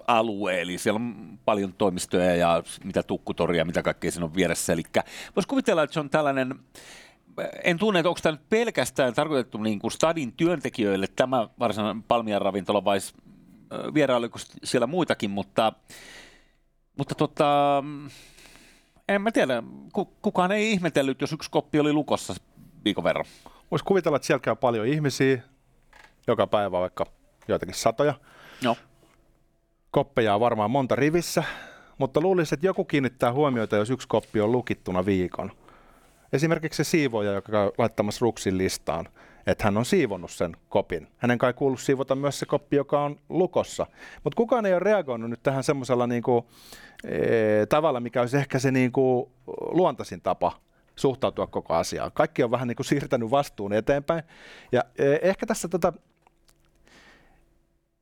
alue, 0.06 0.60
eli 0.60 0.78
siellä 0.78 0.96
on 0.96 1.38
paljon 1.44 1.72
toimistoja 1.72 2.36
ja 2.36 2.62
mitä 2.84 3.02
tukkutoria, 3.02 3.64
mitä 3.64 3.82
kaikkea 3.82 4.10
siinä 4.10 4.24
on 4.24 4.34
vieressä. 4.34 4.72
Eli 4.72 4.82
voisi 5.36 5.48
kuvitella, 5.48 5.82
että 5.82 5.94
se 5.94 6.00
on 6.00 6.10
tällainen 6.10 6.54
en 7.64 7.78
tunne, 7.78 8.00
että 8.00 8.08
onko 8.08 8.20
tämä 8.22 8.32
nyt 8.32 8.48
pelkästään 8.48 9.14
tarkoitettu 9.14 9.58
niin 9.58 9.78
kuin 9.78 9.90
stadin 9.90 10.32
työntekijöille 10.32 11.06
tämä 11.06 11.48
varsinainen 11.58 12.02
Palmian 12.02 12.42
ravintola 12.42 12.84
vai 12.84 12.98
vierailuiko 13.94 14.38
siellä 14.64 14.86
muitakin, 14.86 15.30
mutta, 15.30 15.72
mutta 16.98 17.14
tota, 17.14 17.84
en 19.08 19.22
mä 19.22 19.32
tiedä, 19.32 19.62
kukaan 20.22 20.52
ei 20.52 20.72
ihmetellyt, 20.72 21.20
jos 21.20 21.32
yksi 21.32 21.50
koppi 21.50 21.80
oli 21.80 21.92
lukossa 21.92 22.34
viikon 22.84 23.04
verran. 23.04 23.24
Voisi 23.70 23.84
kuvitella, 23.84 24.16
että 24.16 24.26
siellä 24.26 24.40
käy 24.40 24.56
paljon 24.56 24.86
ihmisiä, 24.86 25.42
joka 26.26 26.46
päivä 26.46 26.80
vaikka 26.80 27.06
joitakin 27.48 27.74
satoja. 27.74 28.14
No. 28.64 28.76
Koppeja 29.90 30.34
on 30.34 30.40
varmaan 30.40 30.70
monta 30.70 30.96
rivissä, 30.96 31.44
mutta 31.98 32.20
luulisin, 32.20 32.54
että 32.54 32.66
joku 32.66 32.84
kiinnittää 32.84 33.32
huomiota, 33.32 33.76
jos 33.76 33.90
yksi 33.90 34.08
koppi 34.08 34.40
on 34.40 34.52
lukittuna 34.52 35.06
viikon. 35.06 35.52
Esimerkiksi 36.32 36.84
se 36.84 36.90
siivoja, 36.90 37.32
joka 37.32 37.52
käy 37.52 37.70
laittamassa 37.78 38.22
ruksin 38.22 38.58
listaan, 38.58 39.08
että 39.46 39.64
hän 39.64 39.76
on 39.76 39.84
siivonnut 39.84 40.30
sen 40.30 40.56
kopin. 40.68 41.08
Hänen 41.18 41.38
kai 41.38 41.52
kuuluu 41.52 41.76
siivota 41.76 42.14
myös 42.14 42.38
se 42.38 42.46
koppi, 42.46 42.76
joka 42.76 43.04
on 43.04 43.16
lukossa. 43.28 43.86
Mutta 44.24 44.36
kukaan 44.36 44.66
ei 44.66 44.72
ole 44.72 44.80
reagoinut 44.80 45.30
nyt 45.30 45.42
tähän 45.42 45.64
semmoisella 45.64 46.06
niinku, 46.06 46.46
e, 47.04 47.66
tavalla, 47.66 48.00
mikä 48.00 48.20
olisi 48.20 48.36
ehkä 48.36 48.58
se 48.58 48.70
niinku, 48.70 49.32
luontaisin 49.60 50.20
tapa 50.20 50.60
suhtautua 50.96 51.46
koko 51.46 51.74
asiaan. 51.74 52.12
Kaikki 52.14 52.42
on 52.42 52.50
vähän 52.50 52.68
niin 52.68 52.76
kuin 52.76 52.86
siirtänyt 52.86 53.30
vastuun 53.30 53.72
eteenpäin. 53.72 54.22
Ja 54.72 54.84
e, 54.98 55.04
ehkä 55.22 55.46
tässä 55.46 55.68
tota, 55.68 55.92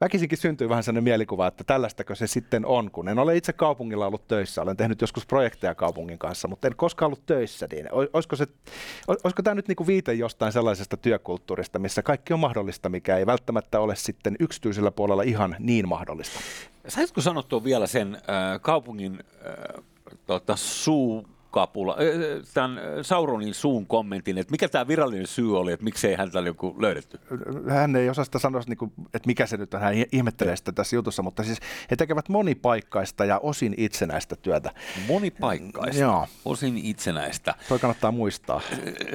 väkisinkin 0.01 0.39
syntyy 0.39 0.69
vähän 0.69 0.83
sellainen 0.83 1.05
mielikuva, 1.05 1.47
että 1.47 1.65
tällaistako 1.65 2.15
se 2.15 2.27
sitten 2.27 2.67
on, 2.67 2.91
kun 2.91 3.09
en 3.09 3.19
ole 3.19 3.37
itse 3.37 3.53
kaupungilla 3.53 4.07
ollut 4.07 4.29
töissä, 4.29 4.63
olen 4.63 4.77
tehnyt 4.77 5.01
joskus 5.01 5.27
projekteja 5.27 5.75
kaupungin 5.75 6.19
kanssa, 6.19 6.49
mutta 6.49 6.69
en 6.69 6.77
koskaan 6.77 7.07
ollut 7.07 7.27
töissä, 7.27 7.67
niin 7.73 7.89
olisiko, 7.93 8.37
se, 8.37 8.47
olisiko 9.09 9.43
tämä 9.43 9.55
nyt 9.55 9.69
niin 9.69 9.77
kuin 9.77 9.87
viite 9.87 10.13
jostain 10.15 10.53
sellaisesta 10.53 10.97
työkulttuurista, 10.97 11.79
missä 11.79 12.03
kaikki 12.03 12.33
on 12.33 12.41
mahdollista, 12.41 12.89
mikä 12.89 13.17
ei 13.17 13.27
välttämättä 13.27 13.81
ole 13.81 13.97
sitten 13.97 14.37
yksityisellä 14.41 14.91
puolella 14.91 15.23
ihan 15.23 15.57
niin 15.59 15.89
mahdollista? 15.89 16.41
Saisitko 16.89 17.21
sanottua 17.21 17.65
vielä 17.65 17.87
sen 17.87 18.15
äh, 18.15 18.61
kaupungin 18.61 19.19
äh, 19.47 19.85
tota, 20.27 20.57
suu 20.57 21.27
kapula, 21.51 21.97
tämän 22.55 22.81
Sauronin 23.03 23.55
suun 23.55 23.87
kommentin, 23.87 24.39
että 24.39 24.51
mikä 24.51 24.69
tämä 24.69 24.89
virallinen 24.89 25.27
syy 25.27 25.59
oli, 25.59 25.73
että 25.73 25.85
miksei 25.85 26.15
häntä 26.15 26.39
ole 26.39 26.47
joku 26.47 26.77
löydetty? 26.79 27.21
Hän 27.69 27.97
ei 27.97 28.11
osaa 28.11 28.25
sitä 28.25 28.39
sanoa, 28.39 28.63
niin 28.67 28.93
että 29.07 29.27
mikä 29.27 29.47
se 29.47 29.57
nyt 29.57 29.75
on, 29.75 29.81
hän 29.81 29.95
ihmettelee 30.13 30.57
sitä 30.57 30.73
tässä 30.73 30.97
jutussa, 30.97 31.23
mutta 31.23 31.43
siis 31.43 31.59
he 31.91 31.97
tekevät 31.97 32.29
monipaikkaista 32.29 33.25
ja 33.25 33.39
osin 33.39 33.75
itsenäistä 33.77 34.37
työtä. 34.37 34.71
Monipaikkaista, 35.09 36.03
Joo. 36.03 36.27
osin 36.45 36.79
itsenäistä. 36.79 37.55
Toi 37.69 37.79
kannattaa 37.79 38.13
muistaa. 38.13 38.61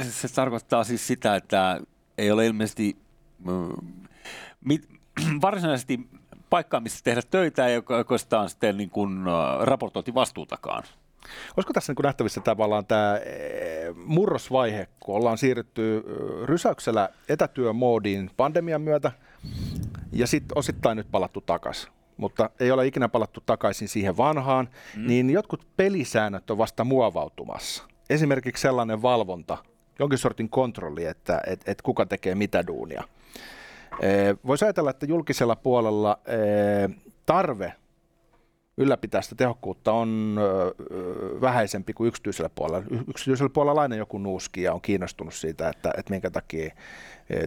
Se 0.10 0.34
tarkoittaa 0.34 0.84
siis 0.84 1.08
sitä, 1.08 1.36
että 1.36 1.82
ei 2.18 2.32
ole 2.32 2.46
ilmeisesti 2.46 2.98
mit, 4.66 4.90
varsinaisesti 5.42 6.00
paikkaa, 6.50 6.80
missä 6.80 7.04
tehdä 7.04 7.22
töitä, 7.22 7.70
ja 7.70 7.82
oikeastaan 7.90 8.50
sitten 8.50 8.78
niin 8.78 8.90
kuin, 8.90 9.18
raportointivastuutakaan. 9.62 10.84
Olisiko 11.58 11.74
tässä 11.74 11.94
niin 11.94 12.04
nähtävissä 12.04 12.42
tavallaan 12.42 12.86
tämä 12.86 13.18
eh, 13.18 13.96
murrosvaihe, 14.06 14.88
kun 15.00 15.16
ollaan 15.16 15.38
siirrytty 15.38 16.04
rysäyksellä 16.44 17.10
etätyömoodiin 17.30 18.32
pandemian 18.38 18.82
myötä 18.82 19.12
ja 20.12 20.28
sitten 20.28 20.58
osittain 20.58 20.98
nyt 20.98 21.08
palattu 21.12 21.42
takaisin 21.42 21.96
mutta 22.18 22.50
ei 22.60 22.72
ole 22.72 22.88
ikinä 22.88 23.10
palattu 23.10 23.44
takaisin 23.46 23.88
siihen 23.88 24.18
vanhaan, 24.18 24.70
mm. 24.96 25.08
niin 25.08 25.30
jotkut 25.30 25.68
pelisäännöt 25.78 26.52
on 26.52 26.58
vasta 26.58 26.84
muovautumassa. 26.84 27.84
Esimerkiksi 28.10 28.62
sellainen 28.62 29.02
valvonta, 29.02 29.58
jonkin 30.00 30.20
sortin 30.20 30.50
kontrolli, 30.50 31.06
että 31.06 31.42
et, 31.48 31.62
et 31.66 31.82
kuka 31.82 32.06
tekee 32.06 32.36
mitä 32.36 32.68
duunia. 32.68 33.04
Eh, 34.02 34.36
Voisi 34.48 34.66
ajatella, 34.66 34.90
että 34.90 35.06
julkisella 35.06 35.56
puolella 35.56 36.20
tarve 37.26 37.74
ylläpitää 38.78 39.22
sitä 39.22 39.36
tehokkuutta 39.36 39.92
on 39.92 40.40
vähäisempi 41.42 41.94
kuin 41.94 42.08
yksityisellä 42.08 42.50
puolella. 42.50 42.88
Yksityisellä 43.08 43.50
puolella 43.50 43.82
aina 43.82 43.96
joku 43.96 44.18
nuuski 44.18 44.62
ja 44.62 44.74
on 44.74 44.82
kiinnostunut 44.82 45.34
siitä, 45.34 45.70
että, 45.70 45.94
että 45.98 46.14
minkä 46.14 46.30
takia 46.30 46.76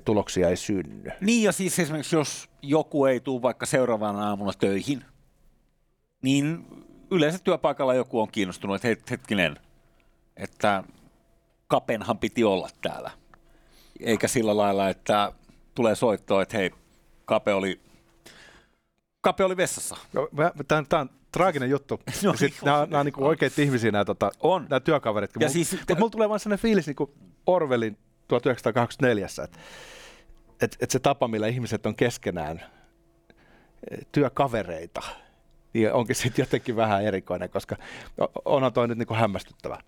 tuloksia 0.04 0.48
ei 0.48 0.56
synny. 0.56 1.10
Niin 1.20 1.42
ja 1.42 1.52
siis 1.52 1.78
esimerkiksi 1.78 2.16
jos 2.16 2.50
joku 2.62 3.04
ei 3.04 3.20
tule 3.20 3.42
vaikka 3.42 3.66
seuraavana 3.66 4.28
aamuna 4.28 4.52
töihin, 4.52 5.04
niin 6.22 6.66
yleensä 7.10 7.38
työpaikalla 7.38 7.94
joku 7.94 8.20
on 8.20 8.28
kiinnostunut, 8.30 8.84
että 8.84 9.10
hetkinen, 9.10 9.56
että 10.36 10.84
kapenhan 11.66 12.18
piti 12.18 12.44
olla 12.44 12.68
täällä. 12.80 13.10
Eikä 14.00 14.28
sillä 14.28 14.56
lailla, 14.56 14.88
että 14.88 15.32
tulee 15.74 15.94
soittoa, 15.94 16.42
että 16.42 16.56
hei, 16.56 16.70
kape 17.24 17.54
oli, 17.54 17.80
kape 19.20 19.44
oli 19.44 19.56
vessassa. 19.56 19.96
No, 20.12 20.28
tämä, 20.68 20.84
tämä 20.88 21.00
on 21.00 21.10
traaginen 21.32 21.70
juttu. 21.70 22.00
No, 22.22 22.36
Sitten 22.36 22.60
nämä, 22.64 22.86
nämä 22.90 23.00
on 23.00 23.06
niin 23.06 23.14
oikeita 23.22 23.62
ihmisiä, 23.62 23.90
nämä, 23.90 24.04
tota, 24.04 24.30
on. 24.40 24.66
nämä 24.70 24.80
työkaverit. 24.80 25.30
Ja 25.40 25.48
siis, 25.48 25.72
mutta 25.72 25.94
mulla 25.94 26.10
tulee 26.10 26.28
vaan 26.28 26.40
sellainen 26.40 26.62
fiilis 26.62 26.86
niin 26.86 26.96
kuin 26.96 27.10
Orwellin 27.46 27.98
1984, 28.28 29.26
että 29.44 29.58
et, 30.60 30.76
et 30.80 30.90
se 30.90 30.98
tapa, 30.98 31.28
millä 31.28 31.46
ihmiset 31.46 31.86
on 31.86 31.94
keskenään 31.94 32.62
eh, 33.90 33.98
työkavereita, 34.12 35.02
niin 35.74 35.92
onkin 35.92 36.16
sitten 36.16 36.42
jotenkin 36.42 36.76
vähän 36.76 37.04
erikoinen, 37.04 37.50
koska 37.50 37.76
onhan 38.44 38.72
toi 38.72 38.88
nyt 38.88 38.98
niin 38.98 39.06
kuin 39.06 39.18
hämmästyttävä. 39.18 39.78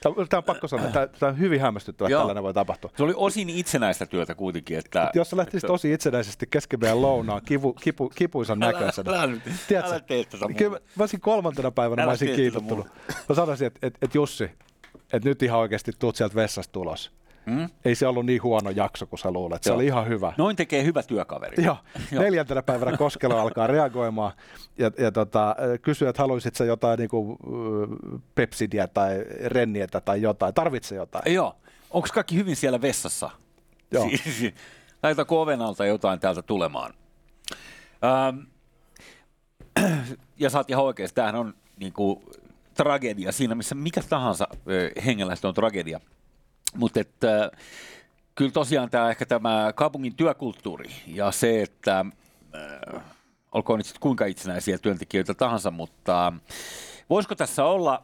Tämä 0.00 0.38
on 0.38 0.44
pakko 0.44 0.68
sanoa, 0.68 0.90
tämä, 0.90 1.06
tämä 1.06 1.30
on 1.30 1.38
hyvin 1.38 1.60
hämmästyttävä, 1.60 2.08
että 2.08 2.18
tällainen 2.18 2.42
voi 2.42 2.54
tapahtua. 2.54 2.90
Se 2.96 3.02
oli 3.02 3.12
osin 3.16 3.50
itsenäistä 3.50 4.06
työtä 4.06 4.34
kuitenkin. 4.34 4.78
Että, 4.78 5.04
että 5.04 5.18
jos 5.18 5.30
sä 5.30 5.36
lähtisit 5.36 5.64
että... 5.64 5.66
tosi 5.66 5.92
itsenäisesti 5.92 6.46
kesken 6.50 6.80
meidän 6.80 7.02
lounaan 7.02 7.42
kipu, 7.44 7.72
kipu, 7.72 8.08
kipuisan 8.08 8.58
näköisenä. 8.58 9.10
Älä, 9.10 9.22
älä, 9.22 9.36
Tiedätkö, 9.68 9.90
älä 9.90 10.00
tee 10.00 10.24
tätä 10.24 10.46
kyllä 10.56 10.70
mä, 10.96 11.02
olisin 11.02 11.20
kolmantena 11.20 11.70
päivänä, 11.70 12.02
älä 12.02 12.06
mä 12.06 12.10
olisin 12.10 12.36
kiitottunut. 12.36 12.86
Mä 13.28 13.34
sanoisin, 13.34 13.66
että, 13.66 13.86
että, 13.86 13.98
että 14.02 14.18
Jussi, 14.18 14.44
että 15.12 15.28
nyt 15.28 15.42
ihan 15.42 15.60
oikeasti 15.60 15.92
tuut 15.98 16.16
sieltä 16.16 16.34
vessasta 16.34 16.72
tulos. 16.72 17.12
Mm? 17.46 17.68
Ei 17.84 17.94
se 17.94 18.06
ollut 18.06 18.26
niin 18.26 18.42
huono 18.42 18.70
jakso 18.70 19.06
kuin 19.06 19.18
sä 19.18 19.30
luulet. 19.30 19.62
Se 19.62 19.70
Joo. 19.70 19.76
oli 19.76 19.86
ihan 19.86 20.08
hyvä. 20.08 20.32
Noin 20.38 20.56
tekee 20.56 20.84
hyvä 20.84 21.02
työkaveri. 21.02 21.64
Joo. 21.64 21.76
Neljäntenä 22.10 22.62
päivänä 22.62 22.96
Koskelo 22.96 23.38
alkaa 23.38 23.66
reagoimaan 23.66 24.32
ja, 24.78 24.90
ja 24.98 25.12
tota, 25.12 25.56
kysyy, 25.82 26.08
että 26.08 26.22
haluaisit 26.22 26.54
sä 26.54 26.64
jotain 26.64 26.98
niin 26.98 27.08
kuin, 27.08 27.36
pepsidiä 28.34 28.86
tai 28.86 29.24
rennietä 29.44 30.00
tai 30.00 30.22
jotain. 30.22 30.54
Tarvitsee 30.54 30.96
jotain. 30.96 31.34
Joo. 31.34 31.56
Onko 31.90 32.08
kaikki 32.14 32.36
hyvin 32.36 32.56
siellä 32.56 32.82
vessassa? 32.82 33.30
Joo. 33.90 34.10
Laitako 35.02 35.42
oven 35.42 35.62
alta 35.62 35.86
jotain 35.86 36.20
täältä 36.20 36.42
tulemaan? 36.42 36.94
Ähm, 38.04 38.38
ja 40.40 40.50
oot 40.54 40.70
ihan 40.70 40.84
oikeasti, 40.84 41.14
tämähän 41.14 41.34
on 41.34 41.54
niin 41.80 41.92
kuin, 41.92 42.20
tragedia 42.74 43.32
siinä, 43.32 43.54
missä 43.54 43.74
mikä 43.74 44.00
tahansa 44.08 44.48
hengenlähtö 45.04 45.48
on 45.48 45.54
tragedia. 45.54 46.00
Mutta 46.76 47.00
että 47.00 47.50
kyllä 48.34 48.50
tosiaan 48.50 48.90
tämä 48.90 49.10
ehkä 49.10 49.26
tämä 49.26 49.72
kaupungin 49.74 50.16
työkulttuuri 50.16 50.90
ja 51.06 51.30
se, 51.30 51.62
että 51.62 52.04
äh, 52.54 53.02
olkoon 53.52 53.78
nyt 53.78 53.98
kuinka 54.00 54.26
itsenäisiä 54.26 54.78
työntekijöitä 54.78 55.34
tahansa, 55.34 55.70
mutta 55.70 56.32
voisiko 57.10 57.34
tässä 57.34 57.64
olla, 57.64 58.02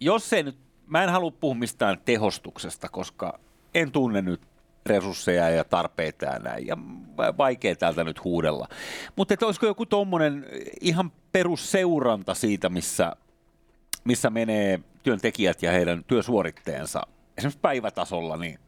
jos 0.00 0.32
ei 0.32 0.42
nyt, 0.42 0.56
mä 0.86 1.04
en 1.04 1.10
halua 1.10 1.30
puhua 1.30 1.54
mistään 1.54 1.98
tehostuksesta, 2.04 2.88
koska 2.88 3.38
en 3.74 3.92
tunne 3.92 4.22
nyt 4.22 4.40
resursseja 4.86 5.50
ja 5.50 5.64
tarpeita 5.64 6.24
ja 6.24 6.38
näin, 6.38 6.66
ja 6.66 6.76
vaikea 7.16 7.76
täältä 7.76 8.04
nyt 8.04 8.24
huudella. 8.24 8.68
Mutta 9.16 9.34
että 9.34 9.46
olisiko 9.46 9.66
joku 9.66 9.86
tuommoinen 9.86 10.46
ihan 10.80 11.12
perusseuranta 11.32 12.34
siitä, 12.34 12.68
missä, 12.68 13.16
missä 14.04 14.30
menee 14.30 14.80
työntekijät 15.02 15.62
ja 15.62 15.72
heidän 15.72 16.04
työsuoritteensa 16.04 17.02
esimerkiksi 17.38 17.60
päivätasolla, 17.60 18.36
niin 18.36 18.58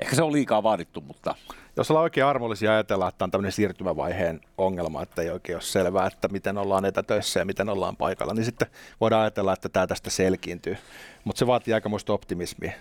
ehkä 0.00 0.16
se 0.16 0.22
on 0.22 0.32
liikaa 0.32 0.62
vaadittu, 0.62 1.00
mutta... 1.00 1.34
Jos 1.78 1.90
ollaan 1.90 2.02
oikein 2.02 2.26
armollisia 2.26 2.72
ajatella, 2.72 3.08
että 3.08 3.24
on 3.24 3.30
tämmöinen 3.30 3.52
siirtymävaiheen 3.52 4.40
ongelma, 4.58 5.02
että 5.02 5.22
ei 5.22 5.30
oikein 5.30 5.56
ole 5.56 5.62
selvää, 5.62 6.06
että 6.06 6.28
miten 6.28 6.58
ollaan 6.58 6.84
etätöissä 6.84 7.40
ja 7.40 7.44
miten 7.44 7.68
ollaan 7.68 7.96
paikalla, 7.96 8.34
niin 8.34 8.44
sitten 8.44 8.68
voidaan 9.00 9.22
ajatella, 9.22 9.52
että 9.52 9.68
tämä 9.68 9.86
tästä 9.86 10.10
selkiintyy. 10.10 10.76
Mutta 11.24 11.38
se 11.38 11.46
vaatii 11.46 11.74
aikamoista 11.74 12.12
optimismia. 12.12 12.72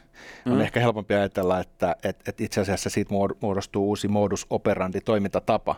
Mm. 0.46 0.52
On 0.52 0.62
ehkä 0.62 0.80
helpompi 0.80 1.14
ajatella, 1.14 1.60
että 1.60 1.96
et, 2.04 2.28
et 2.28 2.42
itse 2.42 2.62
asiassa 2.62 2.90
siitä 2.90 3.14
muodostuu 3.42 3.88
uusi 3.88 4.08
modus 4.08 4.46
operandi 4.50 5.02
toimintatapa, 5.02 5.76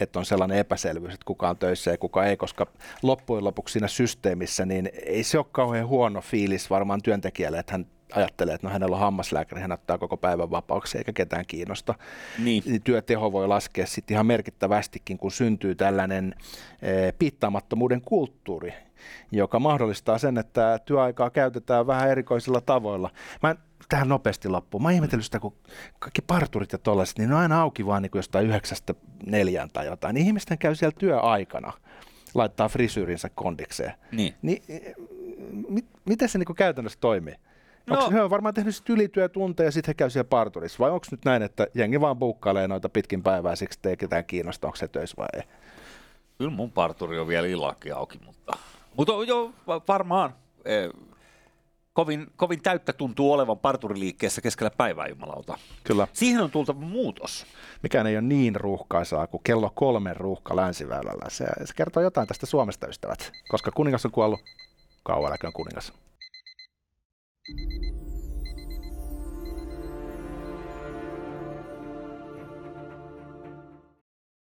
että 0.00 0.18
on 0.18 0.24
sellainen 0.24 0.58
epäselvyys, 0.58 1.14
että 1.14 1.24
kuka 1.24 1.48
on 1.48 1.56
töissä 1.56 1.90
ja 1.90 1.98
kuka 1.98 2.24
ei, 2.24 2.36
koska 2.36 2.66
loppujen 3.02 3.44
lopuksi 3.44 3.72
siinä 3.72 3.88
systeemissä, 3.88 4.66
niin 4.66 4.90
ei 5.06 5.24
se 5.24 5.38
ole 5.38 5.46
kauhean 5.52 5.86
huono 5.86 6.20
fiilis 6.20 6.70
varmaan 6.70 7.02
työntekijälle, 7.02 7.58
että 7.58 7.72
hän 7.72 7.86
ajattelee, 8.12 8.54
että 8.54 8.66
no 8.66 8.72
hänellä 8.72 8.96
on 8.96 9.00
hammaslääkäri, 9.00 9.60
hän 9.60 9.72
ottaa 9.72 9.98
koko 9.98 10.16
päivän 10.16 10.50
vapauksi 10.50 10.98
eikä 10.98 11.12
ketään 11.12 11.46
kiinnosta. 11.46 11.94
Niin. 12.38 12.62
niin 12.66 12.82
työteho 12.82 13.32
voi 13.32 13.48
laskea 13.48 13.86
sitten 13.86 14.14
ihan 14.14 14.26
merkittävästikin, 14.26 15.18
kun 15.18 15.30
syntyy 15.30 15.74
tällainen 15.74 16.34
e, 16.82 17.12
piittaamattomuuden 17.12 18.00
kulttuuri, 18.00 18.74
joka 19.32 19.58
mahdollistaa 19.58 20.18
sen, 20.18 20.38
että 20.38 20.80
työaikaa 20.84 21.30
käytetään 21.30 21.86
vähän 21.86 22.10
erikoisilla 22.10 22.60
tavoilla. 22.60 23.10
Mä 23.42 23.50
en, 23.50 23.56
tähän 23.88 24.08
nopeasti 24.08 24.48
loppuun. 24.48 24.82
Mä 24.82 24.88
oon 24.88 24.94
ihmetellyt 24.94 25.24
sitä, 25.24 25.40
kun 25.40 25.56
kaikki 25.98 26.22
parturit 26.22 26.72
ja 26.72 26.78
tollaiset, 26.78 27.18
niin 27.18 27.28
ne 27.28 27.34
on 27.34 27.40
aina 27.40 27.60
auki 27.60 27.86
vaan 27.86 28.02
niin 28.02 28.10
kuin 28.10 28.18
jostain 28.18 28.46
yhdeksästä 28.46 28.94
neljään 29.26 29.70
tai 29.72 29.86
jotain. 29.86 30.14
Niin 30.14 30.26
ihmisten 30.26 30.58
käy 30.58 30.74
siellä 30.74 30.96
työaikana, 30.98 31.72
laittaa 32.34 32.68
frisyyrinsä 32.68 33.28
kondikseen. 33.34 33.92
Niin. 34.12 34.34
niin 34.42 34.62
mit, 35.68 35.86
miten 36.04 36.28
se 36.28 36.38
niin 36.38 36.46
kuin 36.46 36.56
käytännössä 36.56 36.98
toimii? 37.00 37.34
No. 37.86 37.98
Onko 37.98 38.10
he 38.10 38.22
on 38.22 38.30
varmaan 38.30 38.54
tehnyt 38.54 38.76
sit 38.76 38.88
ylityötunteja 38.88 39.66
ja 39.66 39.72
sitten 39.72 39.90
he 39.90 39.94
käy 39.94 40.10
siellä 40.10 40.28
parturissa? 40.28 40.78
Vai 40.78 40.90
onko 40.90 41.06
nyt 41.10 41.24
näin, 41.24 41.42
että 41.42 41.66
jengi 41.74 42.00
vaan 42.00 42.18
buukkailee 42.18 42.68
noita 42.68 42.88
pitkin 42.88 43.22
päivää 43.22 43.56
siksi, 43.56 43.78
että 43.78 43.88
ei 43.88 43.96
ketään 43.96 44.24
kiinnosta, 44.24 44.66
onko 44.66 44.76
se 44.76 44.88
töissä 44.88 45.16
vai 45.16 45.28
ei? 45.34 45.42
Kyllä 46.38 46.50
mun 46.50 46.72
parturi 46.72 47.18
on 47.18 47.28
vielä 47.28 47.46
illakin 47.46 47.94
auki, 47.94 48.18
mutta, 48.26 48.52
mutta 48.96 49.12
jo 49.26 49.52
varmaan. 49.88 50.34
Eh, 50.64 50.90
kovin, 51.92 52.26
kovin 52.36 52.62
täyttä 52.62 52.92
tuntuu 52.92 53.32
olevan 53.32 53.58
parturiliikkeessä 53.58 54.40
keskellä 54.40 54.70
päivää, 54.76 55.06
jumalauta. 55.06 55.58
Kyllä. 55.84 56.08
Siihen 56.12 56.42
on 56.42 56.50
tultava 56.50 56.80
muutos. 56.80 57.46
Mikään 57.82 58.06
ei 58.06 58.16
ole 58.16 58.22
niin 58.22 58.56
ruuhkaisaa 58.56 59.26
kuin 59.26 59.42
kello 59.44 59.72
kolmen 59.74 60.16
ruuhka 60.16 60.56
länsiväylällä. 60.56 61.24
Se, 61.28 61.44
se 61.64 61.74
kertoo 61.74 62.02
jotain 62.02 62.28
tästä 62.28 62.46
Suomesta, 62.46 62.86
ystävät. 62.86 63.32
Koska 63.48 63.70
kuningas 63.70 64.04
on 64.04 64.12
kuollut, 64.12 64.40
kauan 65.02 65.38
kuningas. 65.52 65.92
Música 67.48 68.05